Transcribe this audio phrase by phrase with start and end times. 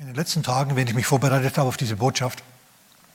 [0.00, 2.42] In den letzten Tagen, wenn ich mich vorbereitet habe auf diese Botschaft,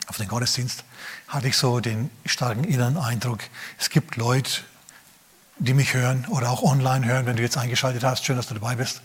[0.06, 0.84] auf den Gottesdienst,
[1.28, 3.40] hatte ich so den starken inneren Eindruck,
[3.80, 4.62] es gibt Leute,
[5.58, 8.54] die mich hören oder auch online hören, wenn du jetzt eingeschaltet hast, schön, dass du
[8.54, 9.02] dabei bist,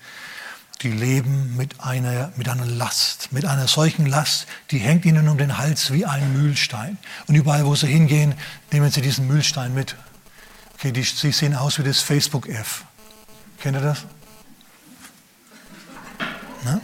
[0.82, 5.38] die leben mit einer, mit einer Last, mit einer solchen Last, die hängt ihnen um
[5.38, 6.98] den Hals wie ein Mühlstein.
[7.28, 8.34] Und überall, wo sie hingehen,
[8.72, 9.96] nehmen sie diesen Mühlstein mit.
[10.74, 12.84] Okay, die, sie sehen aus wie das Facebook-F.
[13.58, 14.04] Kennt ihr das?
[16.66, 16.82] Ne?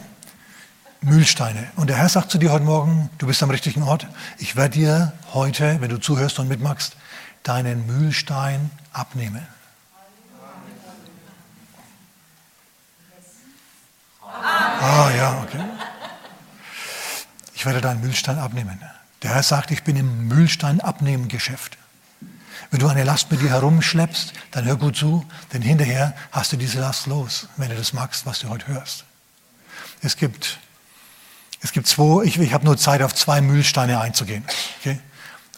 [1.01, 1.67] Mühlsteine.
[1.75, 4.07] Und der Herr sagt zu dir heute Morgen, du bist am richtigen Ort.
[4.37, 6.95] Ich werde dir heute, wenn du zuhörst und mitmachst,
[7.43, 9.45] deinen Mühlstein abnehmen.
[14.21, 15.63] Ah ja, okay.
[17.53, 18.79] Ich werde deinen Mühlstein abnehmen.
[19.23, 21.77] Der Herr sagt, ich bin im Mühlstein abnehmen Geschäft.
[22.69, 26.57] Wenn du eine Last mit dir herumschleppst, dann hör gut zu, denn hinterher hast du
[26.57, 29.05] diese Last los, wenn du das magst, was du heute hörst.
[30.01, 30.59] Es gibt
[31.61, 34.43] es gibt zwei, ich, ich habe nur Zeit, auf zwei Mühlsteine einzugehen.
[34.79, 34.99] Okay?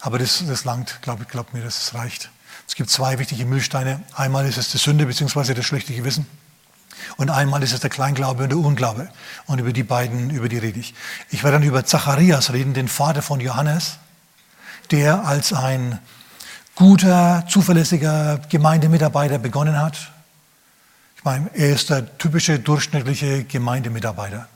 [0.02, 2.30] Aber das, das langt, glaub mir, das reicht.
[2.68, 4.02] Es gibt zwei wichtige Mühlsteine.
[4.14, 5.54] Einmal ist es die Sünde bzw.
[5.54, 6.26] das schlechte Gewissen.
[7.18, 9.10] Und einmal ist es der Kleinglaube und der Unglaube.
[9.48, 10.94] Und über die beiden, über die rede ich.
[11.30, 13.98] Ich werde dann über Zacharias reden, den Vater von Johannes,
[14.92, 16.00] der als ein
[16.76, 19.98] guter, zuverlässiger Gemeindemitarbeiter begonnen hat.
[21.18, 24.48] Ich meine, er ist der typische durchschnittliche Gemeindemitarbeiter.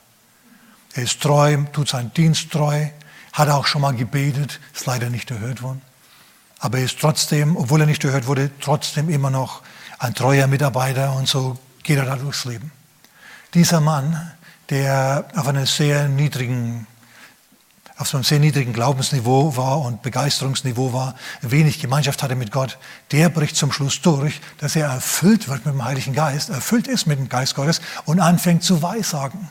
[0.94, 2.86] Er ist treu, tut seinen Dienst treu,
[3.32, 5.82] hat auch schon mal gebetet, ist leider nicht erhört worden.
[6.60, 9.62] Aber er ist trotzdem, obwohl er nicht erhört wurde, trotzdem immer noch
[9.98, 12.72] ein treuer Mitarbeiter und so geht er da durchs Leben.
[13.54, 14.32] Dieser Mann,
[14.70, 16.86] der auf einem sehr niedrigen
[17.96, 22.76] auf einem sehr niedrigen Glaubensniveau war und Begeisterungsniveau war, wenig Gemeinschaft hatte mit Gott,
[23.12, 27.06] der bricht zum Schluss durch, dass er erfüllt wird mit dem Heiligen Geist, erfüllt ist
[27.06, 29.48] mit dem Geist Gottes und anfängt zu weissagen.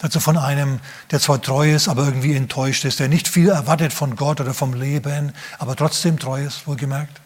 [0.00, 3.92] Dazu von einem, der zwar treu ist, aber irgendwie enttäuscht ist, der nicht viel erwartet
[3.92, 7.20] von Gott oder vom Leben, aber trotzdem treu ist, wohlgemerkt.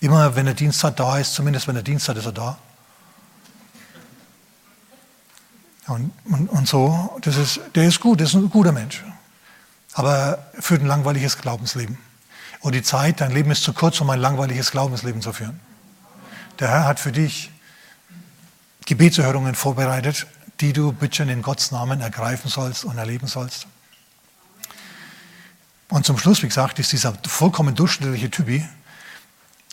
[0.00, 2.58] Immer wenn der Dienst hat, da ist, zumindest wenn er Dienst hat, ist er da.
[5.88, 9.04] Und, und, und so, das ist, der ist gut, das ist ein guter Mensch.
[9.94, 11.98] Aber er führt ein langweiliges Glaubensleben.
[12.60, 15.60] Und die Zeit, dein Leben ist zu kurz, um ein langweiliges Glaubensleben zu führen.
[16.58, 17.50] Der Herr hat für dich
[18.84, 20.26] Gebetserhörungen vorbereitet,
[20.60, 23.66] die du bitte in Gottes Namen ergreifen sollst und erleben sollst.
[25.88, 28.66] Und zum Schluss, wie gesagt, ist dieser vollkommen durchschnittliche Typi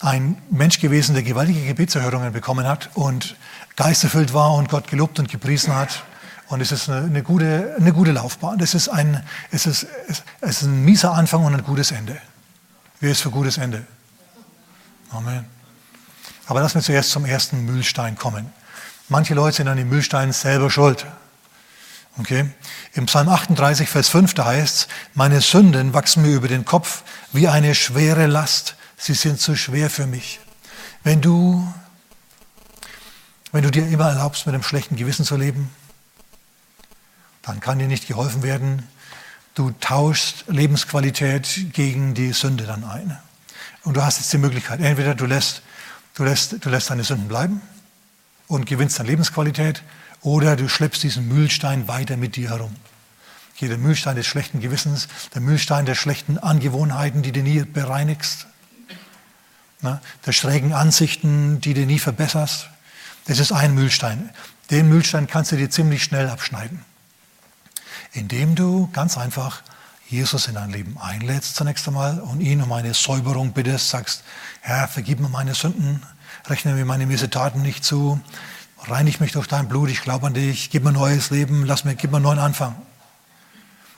[0.02, 3.36] ein Mensch gewesen, der gewaltige Gebetserhörungen bekommen hat und
[3.76, 6.04] geisterfüllt war und Gott gelobt und gepriesen hat.
[6.50, 8.60] Und es ist eine, eine, gute, eine gute Laufbahn.
[8.60, 12.22] Es ist, ein, es, ist, es ist ein mieser Anfang und ein gutes Ende.
[13.00, 13.86] Wer ist für gutes Ende?
[15.10, 15.46] Amen.
[16.48, 18.52] Aber lass mir zuerst zum ersten Mühlstein kommen.
[19.10, 21.06] Manche Leute sind an den Mühlsteinen selber schuld.
[22.18, 22.50] Okay?
[22.94, 27.04] Im Psalm 38, Vers 5, da heißt es, meine Sünden wachsen mir über den Kopf
[27.34, 28.76] wie eine schwere Last.
[28.98, 30.40] Sie sind zu schwer für mich.
[31.04, 31.68] Wenn du,
[33.52, 35.70] wenn du dir immer erlaubst, mit einem schlechten Gewissen zu leben,
[37.42, 38.88] dann kann dir nicht geholfen werden.
[39.54, 43.18] Du tauschst Lebensqualität gegen die Sünde dann ein.
[43.84, 45.62] Und du hast jetzt die Möglichkeit, entweder du lässt,
[46.14, 47.62] du lässt, du lässt deine Sünden bleiben
[48.54, 49.82] und gewinnst an Lebensqualität
[50.22, 52.76] oder du schleppst diesen Mühlstein weiter mit dir herum.
[53.56, 58.48] Hier der Mühlstein des schlechten Gewissens, der Mühlstein der schlechten Angewohnheiten, die du nie bereinigst,
[59.82, 60.00] ne?
[60.26, 62.70] der schrägen Ansichten, die du nie verbesserst.
[63.26, 64.30] Das ist ein Mühlstein.
[64.70, 66.86] Den Mühlstein kannst du dir ziemlich schnell abschneiden,
[68.12, 69.64] indem du ganz einfach
[70.10, 74.24] Jesus in dein Leben einlädst zunächst einmal und ihn um eine Säuberung bittest, sagst,
[74.62, 76.04] Herr, vergib mir meine Sünden,
[76.48, 78.20] rechne mir meine Missetaten nicht zu,
[78.88, 81.86] reinig mich durch dein Blut, ich glaube an dich, gib mir ein neues Leben, lass
[81.86, 82.76] mir, gib mir einen neuen Anfang.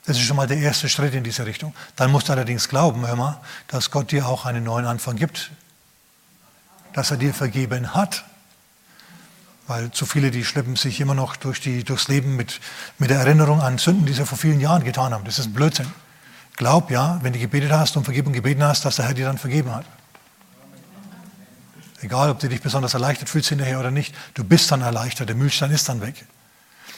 [0.06, 1.73] Das ist schon mal der erste Schritt in diese Richtung.
[1.95, 5.51] Dann musst du allerdings glauben, hör mal, dass Gott dir auch einen neuen Anfang gibt.
[6.94, 8.23] Dass er dir vergeben hat.
[9.67, 12.59] Weil zu viele, die schleppen sich immer noch durch die, durchs Leben mit,
[13.00, 15.25] mit der Erinnerung an Sünden, die sie vor vielen Jahren getan haben.
[15.25, 15.91] Das ist ein Blödsinn.
[16.55, 19.40] Glaub ja, wenn du gebetet hast und Vergebung gebeten hast, dass der Herr dir dann
[19.40, 19.85] vergeben hat.
[22.05, 25.35] Egal, ob du dich besonders erleichtert fühlst hinterher oder nicht, du bist dann erleichtert, der
[25.35, 26.28] Mühlstein ist dann weg.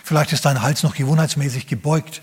[0.04, 2.22] Vielleicht ist dein Hals noch gewohnheitsmäßig gebeugt,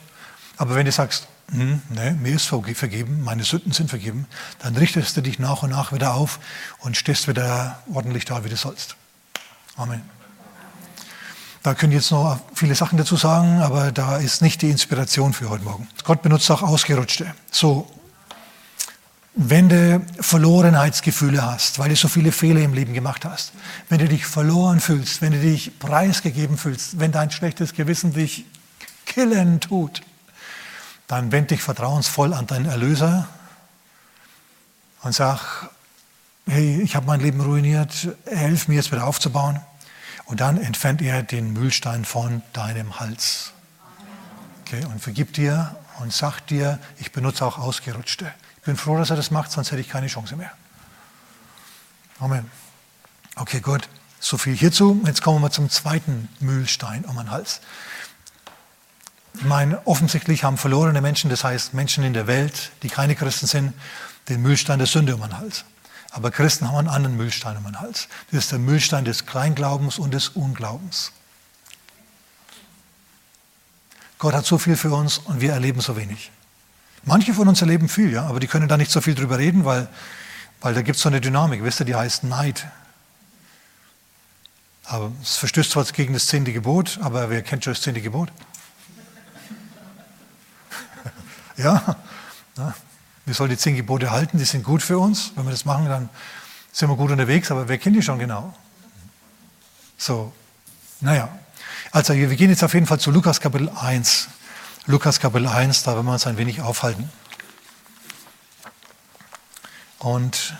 [0.58, 4.26] aber wenn du sagst, hm, nee, mir ist vergeben, meine Sünden sind vergeben,
[4.58, 6.38] dann richtest du dich nach und nach wieder auf
[6.80, 8.96] und stehst wieder ordentlich da, wie du sollst.
[9.76, 10.02] Amen.
[11.62, 15.48] Da können jetzt noch viele Sachen dazu sagen, aber da ist nicht die Inspiration für
[15.48, 15.88] heute Morgen.
[16.04, 17.34] Gott benutzt auch Ausgerutschte.
[17.50, 17.90] So,
[19.36, 23.52] wenn du Verlorenheitsgefühle hast, weil du so viele Fehler im Leben gemacht hast,
[23.88, 28.44] wenn du dich verloren fühlst, wenn du dich preisgegeben fühlst, wenn dein schlechtes Gewissen dich
[29.06, 30.02] killen tut,
[31.08, 33.28] dann wend dich vertrauensvoll an deinen Erlöser
[35.02, 35.68] und sag,
[36.46, 39.60] hey, ich habe mein Leben ruiniert, helf mir jetzt wieder aufzubauen.
[40.26, 43.52] Und dann entfernt er den Mühlstein von deinem Hals.
[44.62, 48.32] Okay, und vergib dir und sagt dir, ich benutze auch Ausgerutschte.
[48.64, 50.50] Ich bin froh, dass er das macht, sonst hätte ich keine Chance mehr.
[52.18, 52.50] Amen.
[53.36, 53.90] Okay, gut.
[54.20, 55.02] So viel hierzu.
[55.04, 57.60] Jetzt kommen wir zum zweiten Mühlstein um den Hals.
[59.34, 63.46] Ich meine, offensichtlich haben verlorene Menschen, das heißt Menschen in der Welt, die keine Christen
[63.46, 63.74] sind,
[64.30, 65.66] den Mühlstein der Sünde um den Hals.
[66.10, 68.08] Aber Christen haben einen anderen Mühlstein um den Hals.
[68.30, 71.12] Das ist der Mühlstein des Kleinglaubens und des Unglaubens.
[74.18, 76.30] Gott hat so viel für uns und wir erleben so wenig.
[77.06, 79.64] Manche von uns erleben viel, ja, aber die können da nicht so viel drüber reden,
[79.64, 79.88] weil,
[80.60, 82.66] weil da gibt es so eine Dynamik, wisst ihr, die heißt Neid.
[84.84, 88.30] Aber es verstößt zwar gegen das zehnte Gebot, aber wer kennt schon das zehnte Gebot?
[91.56, 91.96] ja,
[92.56, 92.74] ja,
[93.26, 95.32] wir sollen die zehn Gebote halten, die sind gut für uns.
[95.36, 96.08] Wenn wir das machen, dann
[96.72, 98.54] sind wir gut unterwegs, aber wer kennt die schon genau?
[99.96, 100.32] So,
[101.00, 101.28] naja,
[101.92, 104.28] also wir gehen jetzt auf jeden Fall zu Lukas Kapitel 1.
[104.86, 107.10] Lukas Kapitel 1, da werden wir uns ein wenig aufhalten.
[109.98, 110.54] Und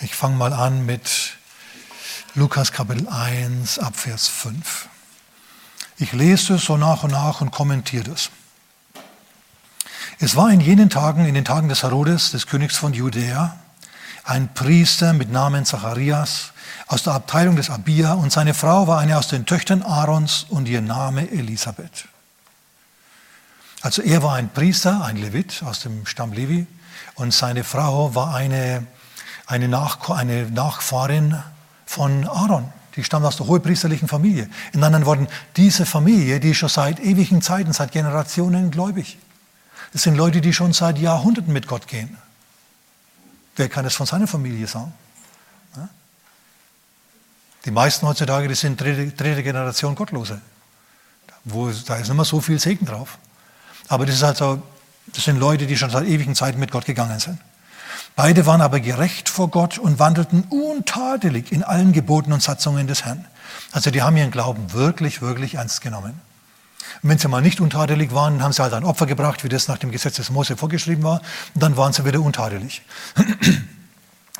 [0.00, 1.38] ich fange mal an mit
[2.34, 4.88] Lukas Kapitel 1 ab Vers 5.
[5.96, 8.28] Ich lese es so nach und nach und kommentiere es.
[10.18, 13.58] Es war in jenen Tagen, in den Tagen des Herodes, des Königs von Judäa,
[14.24, 16.52] ein Priester mit Namen Zacharias,
[16.88, 20.68] aus der Abteilung des Abia und seine Frau war eine aus den Töchtern Aarons und
[20.68, 22.06] ihr Name Elisabeth.
[23.80, 26.66] Also er war ein Priester, ein Levit aus dem Stamm Levi
[27.14, 28.86] und seine Frau war eine,
[29.46, 31.40] eine, Nach eine Nachfahrin
[31.86, 32.72] von Aaron.
[32.96, 34.50] Die stammt aus der hohepriesterlichen Familie.
[34.72, 39.18] In anderen Worten, diese Familie, die ist schon seit ewigen Zeiten, seit Generationen gläubig.
[39.92, 42.18] Das sind Leute, die schon seit Jahrhunderten mit Gott gehen.
[43.54, 44.92] Wer kann das von seiner Familie sagen?
[47.64, 50.40] Die meisten heutzutage, die sind dritte, dritte Generation Gottlose.
[51.44, 53.18] Wo, da ist mehr so viel Segen drauf.
[53.88, 54.62] Aber das, ist also,
[55.06, 57.38] das sind Leute, die schon seit ewigen Zeiten mit Gott gegangen sind.
[58.16, 63.04] Beide waren aber gerecht vor Gott und wandelten untadelig in allen Geboten und Satzungen des
[63.04, 63.24] Herrn.
[63.72, 66.20] Also die haben ihren Glauben wirklich, wirklich ernst genommen.
[67.02, 69.68] Und wenn sie mal nicht untadelig waren, haben sie halt ein Opfer gebracht, wie das
[69.68, 71.20] nach dem Gesetz des Mose vorgeschrieben war,
[71.54, 72.82] und dann waren sie wieder untadelig.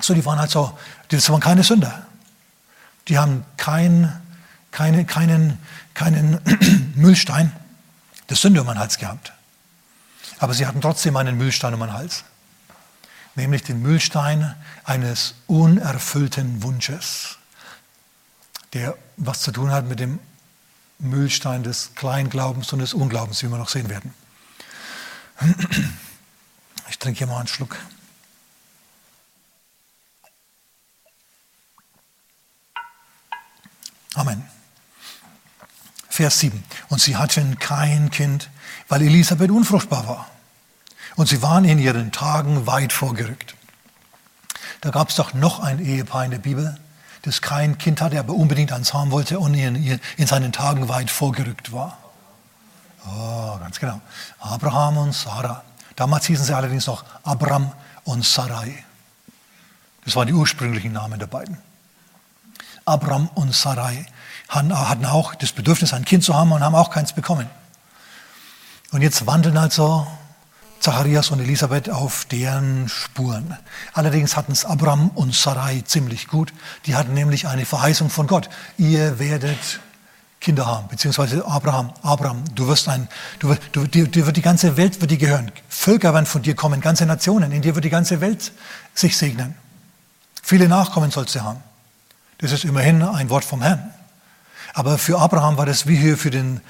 [0.00, 0.78] So, die waren halt so,
[1.08, 2.06] das waren keine Sünder.
[3.08, 4.12] Die haben kein,
[4.70, 5.58] keine, keinen,
[5.92, 6.38] keinen
[6.94, 7.52] Müllstein
[8.30, 9.32] des Sünde um den Hals gehabt.
[10.38, 12.24] Aber sie hatten trotzdem einen Müllstein um den Hals.
[13.34, 14.54] Nämlich den Müllstein
[14.84, 17.38] eines unerfüllten Wunsches,
[18.72, 20.18] der was zu tun hat mit dem
[20.98, 24.12] Müllstein des Kleinglaubens und des Unglaubens, wie wir noch sehen werden.
[26.88, 27.76] Ich trinke hier mal einen Schluck.
[34.14, 34.57] Amen.
[36.18, 36.64] Vers 7.
[36.88, 38.50] Und sie hatten kein Kind,
[38.88, 40.26] weil Elisabeth unfruchtbar war.
[41.14, 43.54] Und sie waren in ihren Tagen weit vorgerückt.
[44.80, 46.76] Da gab es doch noch ein Ehepaar in der Bibel,
[47.22, 51.08] das kein Kind hatte, aber unbedingt eins haben wollte und in, in seinen Tagen weit
[51.08, 51.96] vorgerückt war.
[53.06, 54.00] Oh, ganz genau.
[54.40, 55.62] Abraham und Sarah.
[55.94, 57.70] Damals hießen sie allerdings noch Abram
[58.02, 58.84] und Sarai.
[60.04, 61.58] Das waren die ursprünglichen Namen der beiden.
[62.84, 64.04] Abram und Sarai
[64.48, 67.48] hatten auch das Bedürfnis, ein Kind zu haben und haben auch keins bekommen.
[68.92, 70.06] Und jetzt wandeln also
[70.80, 73.56] Zacharias und Elisabeth auf deren Spuren.
[73.92, 76.52] Allerdings hatten es Abram und Sarai ziemlich gut.
[76.86, 78.48] Die hatten nämlich eine Verheißung von Gott.
[78.78, 79.80] Ihr werdet
[80.40, 83.08] Kinder haben, beziehungsweise Abraham, Abraham, du wirst ein,
[83.40, 85.50] du, du, dir, dir wird die ganze Welt wird dir gehören.
[85.68, 88.52] Völker werden von dir kommen, ganze Nationen, in dir wird die ganze Welt
[88.94, 89.56] sich segnen.
[90.40, 91.60] Viele Nachkommen sollst du haben.
[92.38, 93.92] Das ist immerhin ein Wort vom Herrn.
[94.78, 96.60] Aber für Abraham war das wie hier für den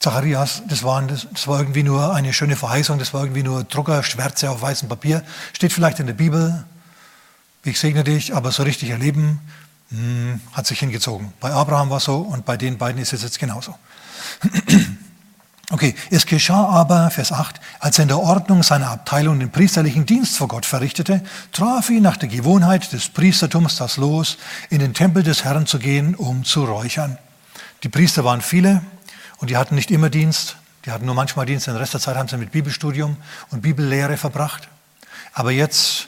[0.00, 4.50] Zacharias, das war, das, war irgendwie nur eine schöne Verheißung, das war irgendwie nur Druckerschwärze
[4.50, 5.22] auf weißem Papier.
[5.52, 6.64] Steht vielleicht in der Bibel,
[7.62, 9.38] ich segne dich, aber so richtig erleben,
[9.90, 11.32] hm, hat sich hingezogen.
[11.38, 13.78] Bei Abraham war es so und bei den beiden ist es jetzt genauso.
[15.72, 20.04] Okay, es geschah aber, Vers 8, als er in der Ordnung seiner Abteilung den priesterlichen
[20.04, 24.36] Dienst vor Gott verrichtete, traf ihn nach der Gewohnheit des Priestertums das Los,
[24.68, 27.16] in den Tempel des Herrn zu gehen, um zu räuchern.
[27.84, 28.82] Die Priester waren viele
[29.38, 32.16] und die hatten nicht immer Dienst, die hatten nur manchmal Dienst, den Rest der Zeit
[32.16, 33.16] haben sie mit Bibelstudium
[33.48, 34.68] und Bibellehre verbracht.
[35.32, 36.06] Aber jetzt,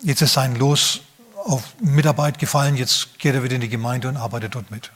[0.00, 1.02] jetzt ist sein Los
[1.44, 4.90] auf Mitarbeit gefallen, jetzt geht er wieder in die Gemeinde und arbeitet dort mit.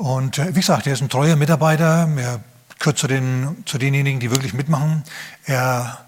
[0.00, 2.08] Und äh, wie gesagt, er ist ein treuer Mitarbeiter.
[2.16, 2.40] Er
[2.78, 5.04] gehört zu, den, zu denjenigen, die wirklich mitmachen.
[5.44, 6.02] Er,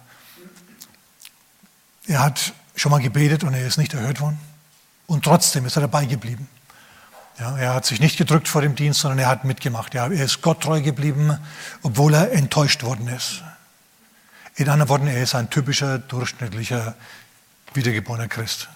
[2.07, 4.41] er hat schon mal gebetet und er ist nicht erhört worden.
[5.07, 6.49] Und trotzdem ist er dabei geblieben.
[7.39, 9.93] Ja, er hat sich nicht gedrückt vor dem Dienst, sondern er hat mitgemacht.
[9.93, 11.37] Ja, er ist Gott treu geblieben,
[11.83, 13.43] obwohl er enttäuscht worden ist.
[14.55, 16.95] In anderen Worten, er ist ein typischer, durchschnittlicher,
[17.75, 18.71] wiedergeborener Christ.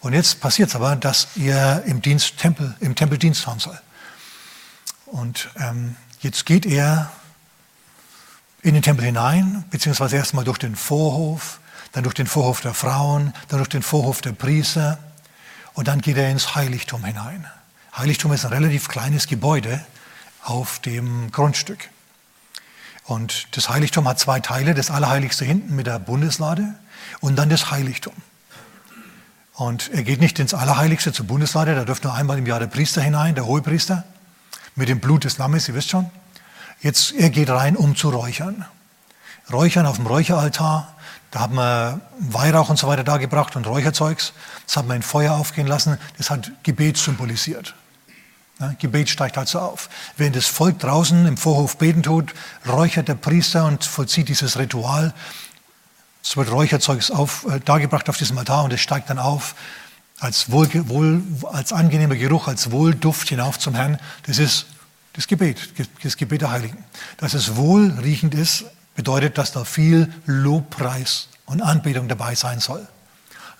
[0.00, 3.78] Und jetzt passiert es aber, dass er im Dienst Tempel, im Tempel Dienst haben soll.
[5.06, 7.10] Und ähm, jetzt geht er
[8.62, 11.60] in den Tempel hinein, beziehungsweise erstmal durch den Vorhof,
[11.92, 14.98] dann durch den Vorhof der Frauen, dann durch den Vorhof der Priester
[15.74, 17.46] und dann geht er ins Heiligtum hinein.
[17.96, 19.84] Heiligtum ist ein relativ kleines Gebäude
[20.42, 21.88] auf dem Grundstück.
[23.04, 26.74] Und das Heiligtum hat zwei Teile, das Allerheiligste hinten mit der Bundeslade
[27.20, 28.14] und dann das Heiligtum.
[29.56, 32.66] Und er geht nicht ins Allerheiligste zur Bundeslade, da dürfte nur einmal im Jahr der
[32.66, 34.04] Priester hinein, der Hohepriester,
[34.74, 36.10] mit dem Blut des Lammes, ihr wisst schon.
[36.82, 38.66] Jetzt, er geht rein, um zu räuchern.
[39.50, 40.94] Räuchern auf dem Räucheraltar,
[41.30, 44.32] da haben wir Weihrauch und so weiter dargebracht und Räucherzeugs.
[44.66, 45.98] Das hat man in Feuer aufgehen lassen.
[46.18, 47.74] Das hat Gebet symbolisiert.
[48.58, 49.90] Ja, Gebet steigt also auf.
[50.16, 52.34] Während das Volk draußen im Vorhof beten tut,
[52.66, 55.12] räuchert der Priester und vollzieht dieses Ritual.
[56.28, 59.54] Es wird Räucherzeugs auf, äh, dargebracht auf diesem Altar und es steigt dann auf
[60.18, 64.00] als, wohl, wohl, als angenehmer Geruch, als Wohlduft hinauf zum Herrn.
[64.24, 64.66] Das ist
[65.12, 65.68] das Gebet,
[66.02, 66.82] das Gebet der Heiligen.
[67.18, 68.64] Dass es wohlriechend ist,
[68.96, 72.88] bedeutet, dass da viel Lobpreis und Anbetung dabei sein soll.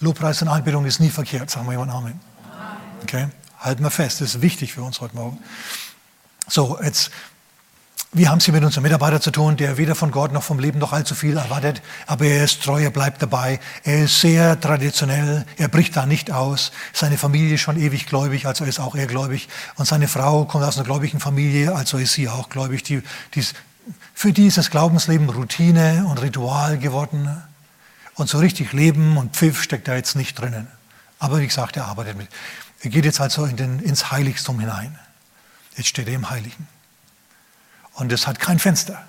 [0.00, 2.20] Lobpreis und Anbetung ist nie verkehrt, sagen wir jemand Amen.
[3.02, 3.28] Okay?
[3.60, 5.38] Halten wir fest, das ist wichtig für uns heute Morgen.
[6.48, 7.12] So, jetzt,
[8.12, 10.58] wir haben es hier mit unserem Mitarbeiter zu tun, der weder von Gott noch vom
[10.58, 14.58] Leben noch allzu viel erwartet, aber er ist treu, er bleibt dabei, er ist sehr
[14.58, 16.72] traditionell, er bricht da nicht aus.
[16.92, 19.48] Seine Familie ist schon ewig gläubig, also ist auch er gläubig.
[19.76, 22.82] Und seine Frau kommt aus einer gläubigen Familie, also ist sie auch gläubig.
[22.84, 23.02] Die,
[23.34, 23.54] die ist
[24.14, 27.42] für die ist das Glaubensleben Routine und Ritual geworden.
[28.14, 30.68] Und so richtig Leben und Pfiff steckt da jetzt nicht drinnen.
[31.18, 32.28] Aber wie gesagt, er arbeitet mit.
[32.80, 34.98] Er geht jetzt also in den, ins Heiligtum hinein.
[35.76, 36.66] Jetzt steht er im Heiligen.
[37.96, 39.02] Und es hat kein Fenster,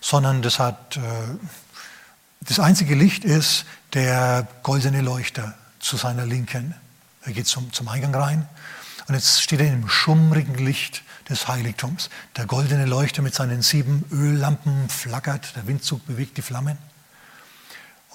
[0.00, 1.00] sondern das hat, äh,
[2.40, 6.74] das einzige Licht ist der goldene Leuchter zu seiner Linken.
[7.22, 8.48] Er geht zum, zum Eingang rein
[9.06, 12.10] und jetzt steht er im schummrigen Licht des Heiligtums.
[12.36, 16.78] Der goldene Leuchter mit seinen sieben Öllampen flackert, der Windzug bewegt die Flammen.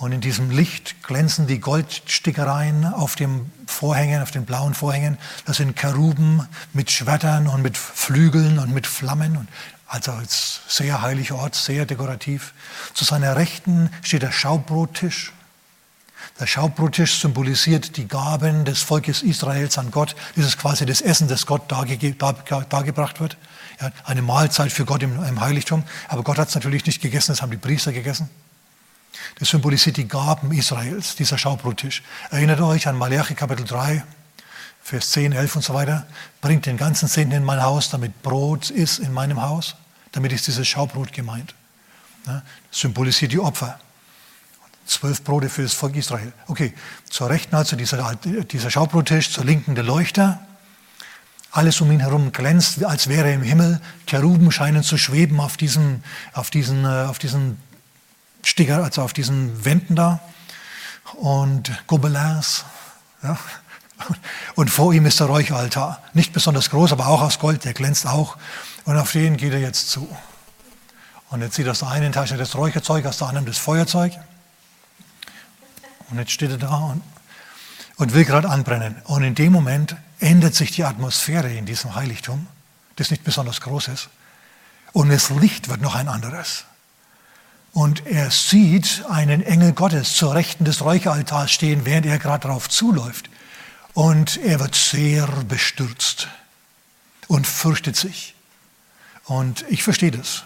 [0.04, 5.18] Und in diesem Licht glänzen die Goldstickereien auf den Vorhängen, auf den blauen Vorhängen.
[5.46, 9.48] Das sind Keruben mit Schwertern und mit Flügeln und mit Flammen.
[9.88, 12.54] Also als sehr heiliger Ort, sehr dekorativ.
[12.94, 15.32] Zu seiner Rechten steht der Schaubrottisch
[16.40, 20.16] der Schaubrottisch symbolisiert die Gaben des Volkes Israels an Gott.
[20.36, 23.38] Das ist quasi das Essen, das Gott dargebracht wird.
[24.04, 25.84] Eine Mahlzeit für Gott im Heiligtum.
[26.08, 28.30] Aber Gott hat es natürlich nicht gegessen, das haben die Priester gegessen.
[29.40, 32.04] Das symbolisiert die Gaben Israels, dieser Schaubrottisch.
[32.30, 34.04] Erinnert euch an Malachi Kapitel 3,
[34.82, 36.06] Vers 10, 11 und so weiter.
[36.42, 39.76] Bringt den ganzen Zehnten in mein Haus, damit Brot ist in meinem Haus.
[40.12, 41.56] Damit ist dieses Schaubrot gemeint.
[42.26, 43.80] Das symbolisiert die Opfer.
[44.86, 46.34] Zwölf Brote für das Volk Israel.
[46.48, 46.74] Okay,
[47.10, 50.46] zur rechten also dieser, dieser Schaubrottisch, zur linken der Leuchter.
[51.52, 53.80] Alles um ihn herum glänzt, als wäre er im Himmel.
[54.08, 57.58] Cheruben scheinen zu schweben auf diesen, auf diesen, äh, auf diesen
[58.44, 60.20] Sticker, also auf diesen Wänden da.
[61.14, 62.66] Und Gobelins.
[63.22, 63.38] Ja.
[64.56, 66.02] Und vor ihm ist der Räucheraltar.
[66.14, 68.38] Nicht besonders groß, aber auch aus Gold, der glänzt auch.
[68.86, 70.08] Und auf den geht er jetzt zu.
[71.30, 74.14] Und jetzt zieht aus der einen Tasche das Räucherzeug, aus der anderen das Feuerzeug.
[76.10, 77.02] Und jetzt steht er da und,
[77.98, 78.96] und will gerade anbrennen.
[79.06, 82.48] Und in dem Moment ändert sich die Atmosphäre in diesem Heiligtum,
[82.98, 84.10] das nicht besonders groß ist.
[84.92, 86.66] Und das Licht wird noch ein anderes.
[87.74, 92.70] Und er sieht einen Engel Gottes zur Rechten des Räucheraltars stehen, während er gerade darauf
[92.70, 93.30] zuläuft.
[93.94, 96.28] Und er wird sehr bestürzt
[97.28, 98.36] und fürchtet sich.
[99.26, 100.44] Und ich verstehe das.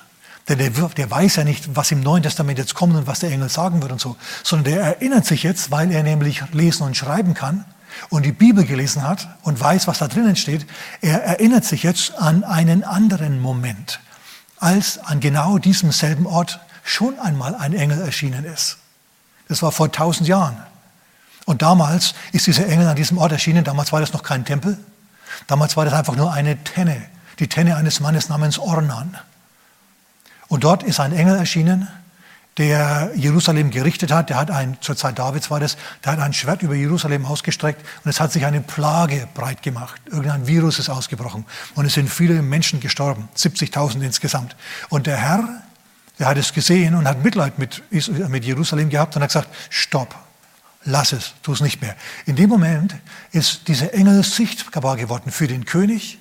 [0.48, 3.31] Denn der, der, weiß ja nicht, was im Neuen Testament jetzt kommt und was der
[3.31, 6.96] Engel sagen wird und so, sondern der erinnert sich jetzt, weil er nämlich lesen und
[6.96, 7.65] schreiben kann
[8.10, 10.65] und die Bibel gelesen hat und weiß, was da drinnen steht.
[11.01, 14.00] Er erinnert sich jetzt an einen anderen Moment,
[14.57, 18.77] als an genau diesem selben Ort schon einmal ein Engel erschienen ist.
[19.48, 20.58] Das war vor tausend Jahren.
[21.46, 23.63] Und damals ist dieser Engel an diesem Ort erschienen.
[23.63, 24.77] Damals war das noch kein Tempel.
[25.48, 27.01] Damals war das einfach nur eine Tenne.
[27.39, 29.17] Die Tenne eines Mannes namens Ornan.
[30.48, 31.88] Und dort ist ein Engel erschienen
[32.58, 34.29] der Jerusalem gerichtet hat.
[34.29, 37.86] Der hat ein, zur Zeit Davids war das, der hat ein Schwert über Jerusalem ausgestreckt
[38.03, 40.01] und es hat sich eine Plage breit gemacht.
[40.08, 44.56] Irgendein Virus ist ausgebrochen und es sind viele Menschen gestorben, 70.000 insgesamt.
[44.89, 45.48] Und der Herr,
[46.19, 47.83] der hat es gesehen und hat Mitleid mit,
[48.29, 50.15] mit Jerusalem gehabt und hat gesagt, stopp,
[50.83, 51.95] lass es, tu es nicht mehr.
[52.25, 52.95] In dem Moment
[53.31, 56.17] ist dieser Engel sichtbar geworden für den König,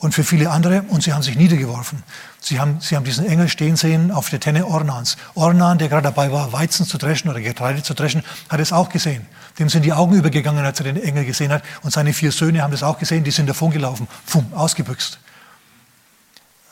[0.00, 2.02] und für viele andere und sie haben sich niedergeworfen.
[2.40, 5.18] Sie haben, sie haben diesen Engel stehen sehen auf der Tenne Ornans.
[5.34, 8.88] Ornan, der gerade dabei war, Weizen zu dreschen oder Getreide zu dreschen, hat es auch
[8.88, 9.26] gesehen.
[9.58, 11.62] Dem sind die Augen übergegangen, als er den Engel gesehen hat.
[11.82, 15.18] Und seine vier Söhne haben das auch gesehen, die sind davon gelaufen, fumm, ausgebüxt.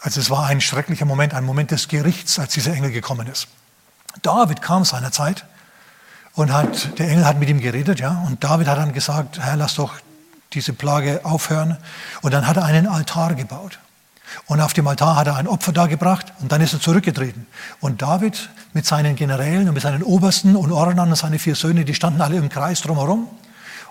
[0.01, 3.49] Also es war ein schrecklicher Moment, ein Moment des Gerichts, als dieser Engel gekommen ist.
[4.23, 5.45] David kam seinerzeit
[6.35, 9.57] und hat, der Engel hat mit ihm geredet, ja, und David hat dann gesagt, Herr,
[9.57, 9.95] lass doch
[10.53, 11.77] diese Plage aufhören.
[12.23, 13.79] Und dann hat er einen Altar gebaut.
[14.47, 17.47] Und auf dem Altar hat er ein Opfer dargebracht und dann ist er zurückgetreten.
[17.81, 21.85] Und David mit seinen Generälen und mit seinen Obersten und Ornan und seine vier Söhne,
[21.85, 23.29] die standen alle im Kreis drumherum.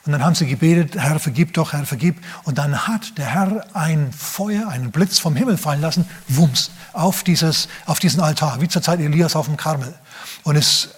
[0.08, 2.16] Und dann haben sie gebetet, Herr, vergib doch, Herr, vergib.
[2.46, 7.24] Und dann hat der Herr ein Feuer, einen Blitz vom Himmel fallen lassen, wumms, auf,
[7.24, 9.94] dieses, auf diesen Altar, wie zur Zeit Elias auf dem Karmel.
[10.44, 10.92] Und das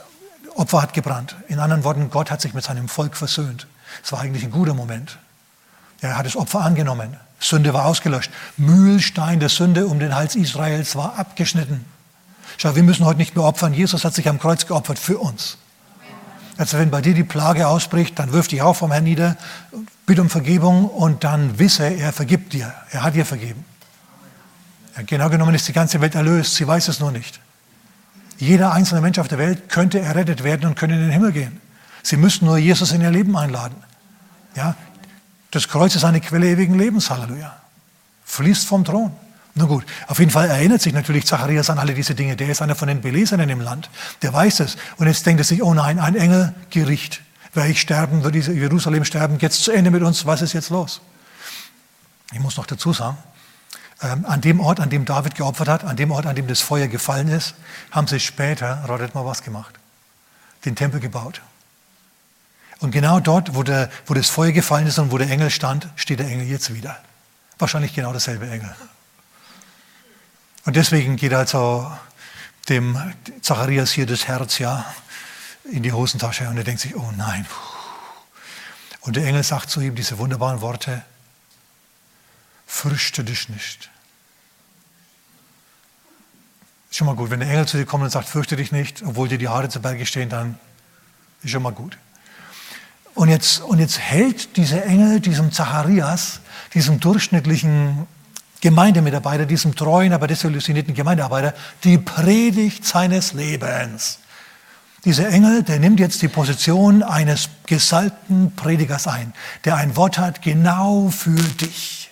[0.54, 1.36] Opfer hat gebrannt.
[1.48, 3.66] In anderen Worten, Gott hat sich mit seinem Volk versöhnt.
[4.04, 5.18] Es war eigentlich ein guter Moment.
[6.01, 7.18] Er hat das Opfer angenommen.
[7.39, 8.30] Sünde war ausgelöscht.
[8.58, 11.84] Mühlstein der Sünde um den Hals Israels war abgeschnitten.
[12.58, 13.74] Schau, wir müssen heute nicht mehr opfern.
[13.74, 15.58] Jesus hat sich am Kreuz geopfert für uns.
[16.60, 19.38] Also wenn bei dir die Plage ausbricht, dann wirf dich auch vom Herrn nieder,
[20.06, 22.74] bitte um Vergebung und dann wisse, er vergibt dir.
[22.92, 23.63] Er hat dir vergeben.
[24.98, 26.56] Ja, genau genommen ist die ganze Welt erlöst.
[26.56, 27.39] Sie weiß es nur nicht.
[28.39, 31.62] Jeder einzelne Mensch auf der Welt könnte errettet werden und könnte in den Himmel gehen.
[32.04, 33.78] Sie müssten nur Jesus in ihr Leben einladen.
[34.54, 34.75] Ja,
[35.51, 37.56] das Kreuz ist eine Quelle ewigen Lebens, Halleluja.
[38.25, 39.13] Fließt vom Thron.
[39.56, 42.36] Nun gut, auf jeden Fall erinnert sich natürlich Zacharias an alle diese Dinge.
[42.36, 43.89] Der ist einer von den Belesenen im Land.
[44.22, 44.77] Der weiß es.
[44.98, 47.22] Und jetzt denkt er sich, oh nein, ein Engel, Gericht.
[47.53, 51.01] Werde ich sterben, wird Jerusalem sterben, jetzt zu Ende mit uns, was ist jetzt los?
[52.32, 53.18] Ich muss noch dazu sagen,
[54.01, 56.62] ähm, an dem Ort, an dem David geopfert hat, an dem Ort, an dem das
[56.62, 57.56] Feuer gefallen ist,
[57.91, 59.80] haben sie später, ratet mal was gemacht,
[60.63, 61.41] den Tempel gebaut.
[62.80, 65.89] Und genau dort, wo, der, wo das Feuer gefallen ist und wo der Engel stand,
[65.95, 66.97] steht der Engel jetzt wieder.
[67.58, 68.74] Wahrscheinlich genau dasselbe Engel.
[70.65, 71.91] Und deswegen geht also
[72.67, 72.98] dem
[73.41, 74.86] Zacharias hier das Herz ja
[75.72, 77.45] in die Hosentasche und er denkt sich, oh nein.
[79.02, 81.04] Und der Engel sagt zu ihm diese wunderbaren Worte,
[82.67, 83.89] fürchte dich nicht.
[86.89, 89.04] Ist schon mal gut, wenn der Engel zu dir kommt und sagt, fürchte dich nicht,
[89.04, 90.60] obwohl dir die Haare zu Berge stehen, dann
[91.43, 91.98] ist schon mal gut.
[93.15, 96.39] Und jetzt, und jetzt hält dieser Engel diesem Zacharias,
[96.74, 98.08] diesem durchschnittlichen
[98.62, 104.19] Gemeindemitarbeiter, diesem treuen, aber desillusionierten Gemeindearbeiter, die Predigt seines Lebens.
[105.06, 110.41] Dieser Engel, der nimmt jetzt die Position eines gesalbten Predigers ein, der ein Wort hat
[110.41, 112.10] genau für dich.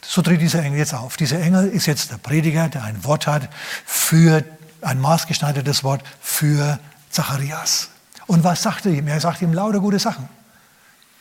[0.00, 1.16] So tritt dieser Engel jetzt auf.
[1.16, 3.48] Dieser Engel ist jetzt der Prediger, der ein Wort hat
[3.84, 4.44] für
[4.80, 6.78] ein maßgeschneidertes Wort für
[7.10, 7.90] Zacharias.
[8.26, 9.08] Und was sagt er ihm?
[9.08, 10.28] Er sagt ihm lauter gute Sachen.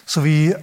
[0.05, 0.55] So wie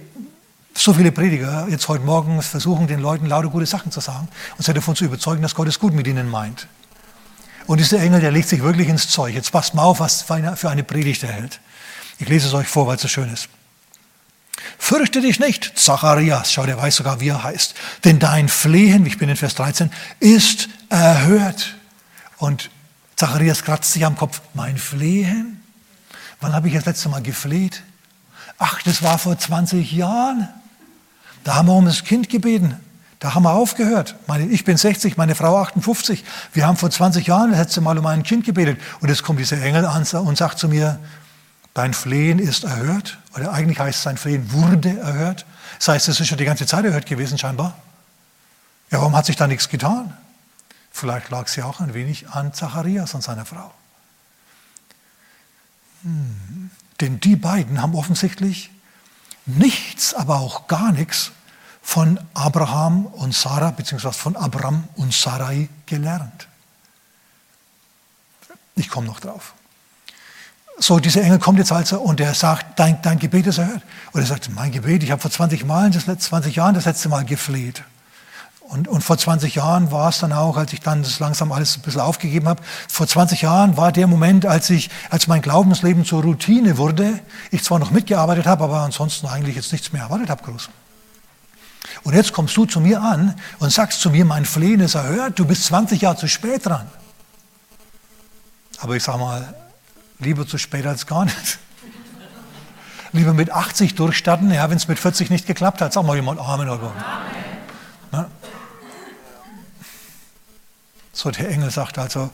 [0.77, 4.65] so viele Prediger jetzt heute Morgen versuchen, den Leuten lauter gute Sachen zu sagen und
[4.65, 6.67] sie davon zu überzeugen, dass Gott es gut mit ihnen meint.
[7.65, 9.33] Und dieser Engel, der legt sich wirklich ins Zeug.
[9.33, 11.59] Jetzt passt mal auf, was für eine Predigt er hält.
[12.19, 13.49] Ich lese es euch vor, weil es so schön ist.
[14.77, 17.73] Fürchte dich nicht, Zacharias, schau, der weiß sogar, wie er heißt.
[18.03, 21.75] Denn dein Flehen, ich bin in Vers 13, ist erhört.
[22.37, 22.69] Und
[23.15, 24.41] Zacharias kratzt sich am Kopf.
[24.53, 25.63] Mein Flehen?
[26.41, 27.81] Wann habe ich das letzte Mal gefleht?
[28.57, 30.49] Ach, das war vor 20 Jahren.
[31.45, 32.75] Da haben wir um das Kind gebeten.
[33.19, 34.15] Da haben wir aufgehört.
[34.25, 36.25] Meine, ich bin 60, meine Frau 58.
[36.53, 38.81] Wir haben vor 20 Jahren das letzte Mal um ein Kind gebetet.
[38.99, 40.99] Und jetzt kommt dieser Engel an und sagt zu mir,
[41.75, 43.19] dein Flehen ist erhört.
[43.35, 45.45] Oder eigentlich heißt es, sein Flehen wurde erhört.
[45.77, 47.75] Das heißt, es ist schon die ganze Zeit erhört gewesen scheinbar.
[48.89, 50.17] Ja, warum hat sich da nichts getan?
[50.91, 53.71] Vielleicht lag es ja auch ein wenig an Zacharias und seiner Frau.
[56.01, 56.71] Hm.
[57.01, 58.71] Denn die beiden haben offensichtlich
[59.45, 61.31] nichts, aber auch gar nichts
[61.81, 66.47] von Abraham und Sarah, beziehungsweise von Abraham und Sarai gelernt.
[68.75, 69.53] Ich komme noch drauf.
[70.77, 73.81] So, dieser Engel kommt jetzt also und er sagt, dein, dein Gebet ist erhört.
[74.11, 76.85] Und er sagt, mein Gebet, ich habe vor 20, Mal, das letzte, 20 Jahren das
[76.85, 77.83] letzte Mal gefleht.
[78.67, 81.77] Und, und vor 20 Jahren war es dann auch, als ich dann das langsam alles
[81.77, 86.03] ein bisschen aufgegeben habe, vor 20 Jahren war der Moment, als, ich, als mein Glaubensleben
[86.03, 87.19] zur Routine wurde,
[87.51, 90.69] ich zwar noch mitgearbeitet habe, aber ansonsten eigentlich jetzt nichts mehr erwartet habe groß.
[92.03, 95.37] Und jetzt kommst du zu mir an und sagst zu mir, mein Flehen ist erhört,
[95.37, 96.87] du bist 20 Jahre zu spät dran.
[98.79, 99.53] Aber ich sage mal,
[100.17, 101.59] lieber zu spät als gar nicht.
[103.11, 105.93] lieber mit 80 durchstatten, ja, wenn es mit 40 nicht geklappt hat.
[105.93, 106.87] Sag mal jemand Amen oder.
[106.87, 107.54] Amen.
[111.15, 112.29] So der Engel sagt also,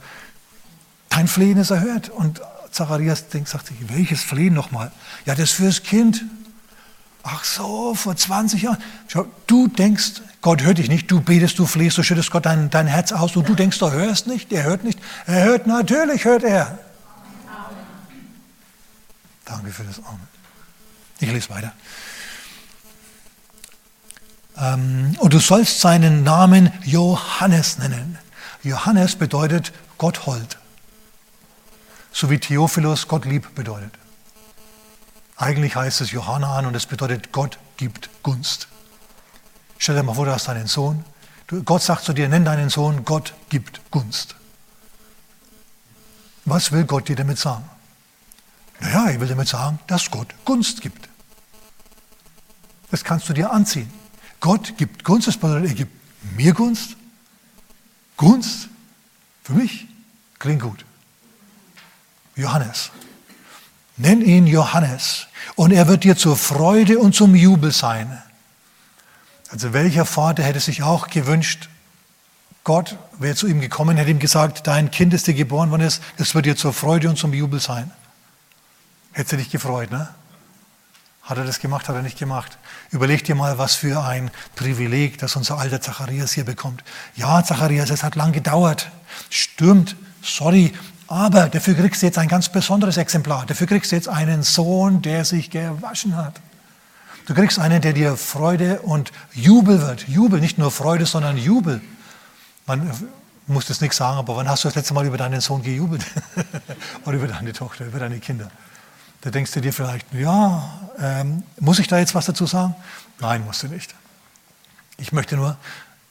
[1.09, 2.09] dein Flehen ist erhört.
[2.09, 2.41] Und
[2.71, 4.91] Zacharias denkt, sagt sich, welches Flehen nochmal?
[5.25, 6.25] Ja, das fürs Kind.
[7.23, 8.79] Ach so, vor 20 Jahren.
[9.07, 12.71] Schau, du denkst, Gott hört dich nicht, du betest, du flehst, du schüttest Gott dein,
[12.71, 14.99] dein Herz aus und du denkst, du hörst nicht, er hört nicht.
[15.27, 16.79] Er hört, natürlich hört er.
[19.45, 20.27] Danke für das Amen.
[21.19, 21.71] Ich lese weiter.
[24.57, 28.17] Ähm, und du sollst seinen Namen Johannes nennen.
[28.63, 30.57] Johannes bedeutet Gott hold.
[32.11, 33.93] So wie Theophilus Gott lieb bedeutet.
[35.37, 38.67] Eigentlich heißt es Johanna und es bedeutet Gott gibt Gunst.
[39.79, 41.03] Stell dir mal vor, du hast einen Sohn.
[41.65, 44.35] Gott sagt zu dir, nenn deinen Sohn, Gott gibt Gunst.
[46.45, 47.67] Was will Gott dir damit sagen?
[48.79, 51.09] Naja, ich will damit sagen, dass Gott Gunst gibt.
[52.91, 53.91] Das kannst du dir anziehen.
[54.39, 55.93] Gott gibt Gunst, das bedeutet, er gibt
[56.35, 56.97] mir Gunst.
[58.21, 58.69] Gunst
[59.41, 59.87] für mich
[60.37, 60.85] klingt gut.
[62.35, 62.91] Johannes.
[63.97, 68.21] Nenn ihn Johannes und er wird dir zur Freude und zum Jubel sein.
[69.49, 71.67] Also welcher Vater hätte sich auch gewünscht,
[72.63, 76.35] Gott wäre zu ihm gekommen, hätte ihm gesagt, dein Kind ist dir geboren worden das
[76.35, 77.89] wird dir zur Freude und zum Jubel sein.
[79.13, 80.13] Hätte dich gefreut, ne?
[81.31, 82.57] Hat er das gemacht, hat er nicht gemacht.
[82.89, 86.83] Überleg dir mal, was für ein Privileg, das unser alter Zacharias hier bekommt.
[87.15, 88.91] Ja, Zacharias, es hat lang gedauert.
[89.29, 90.73] Stimmt, sorry,
[91.07, 93.45] aber dafür kriegst du jetzt ein ganz besonderes Exemplar.
[93.45, 96.41] Dafür kriegst du jetzt einen Sohn, der sich gewaschen hat.
[97.27, 100.09] Du kriegst einen, der dir Freude und Jubel wird.
[100.09, 101.79] Jubel, nicht nur Freude, sondern Jubel.
[102.65, 102.91] Man
[103.47, 106.05] muss das nichts sagen, aber wann hast du das letzte Mal über deinen Sohn gejubelt?
[107.05, 108.51] Oder über deine Tochter, über deine Kinder?
[109.21, 112.75] Da denkst du dir vielleicht, ja, ähm, muss ich da jetzt was dazu sagen?
[113.19, 113.93] Nein, musst du nicht.
[114.97, 115.57] Ich möchte nur,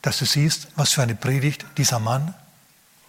[0.02, 2.34] dass du siehst, was für eine Predigt dieser Mann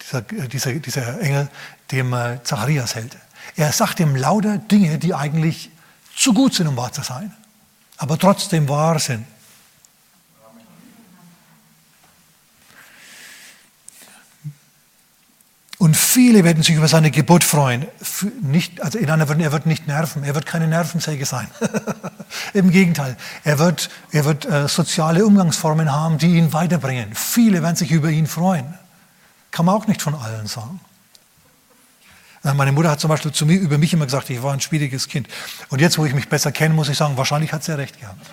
[0.02, 1.48] dieser, dieser, dieser Engel
[1.90, 3.16] dem äh, Zacharias hält.
[3.56, 5.70] Er sagt ihm lauter Dinge, die eigentlich
[6.16, 7.32] zu gut sind, um wahr zu sein,
[7.96, 9.26] aber trotzdem wahr sind.
[15.82, 17.86] Und viele werden sich über seine Geburt freuen.
[18.40, 21.48] Nicht, also in anderen Worten, er wird nicht nerven, er wird keine Nervensäge sein.
[22.54, 27.12] Im Gegenteil, er wird, er wird äh, soziale Umgangsformen haben, die ihn weiterbringen.
[27.16, 28.74] Viele werden sich über ihn freuen.
[29.50, 30.78] Kann man auch nicht von allen sagen.
[32.44, 35.08] Meine Mutter hat zum Beispiel zu mir über mich immer gesagt, ich war ein schwieriges
[35.08, 35.26] Kind.
[35.70, 38.24] Und jetzt, wo ich mich besser kenne, muss ich sagen, wahrscheinlich hat sie recht gehabt.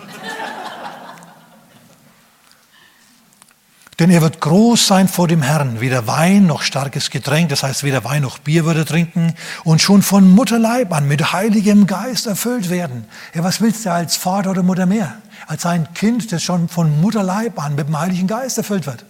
[4.00, 7.84] Denn er wird groß sein vor dem Herrn, weder Wein noch starkes Getränk, das heißt
[7.84, 12.70] weder Wein noch Bier würde trinken und schon von Mutterleib an mit heiligem Geist erfüllt
[12.70, 13.04] werden.
[13.34, 15.16] Ja, was willst du als Vater oder Mutter mehr?
[15.46, 19.04] Als ein Kind, das schon von Mutterleib an mit dem Heiligen Geist erfüllt wird.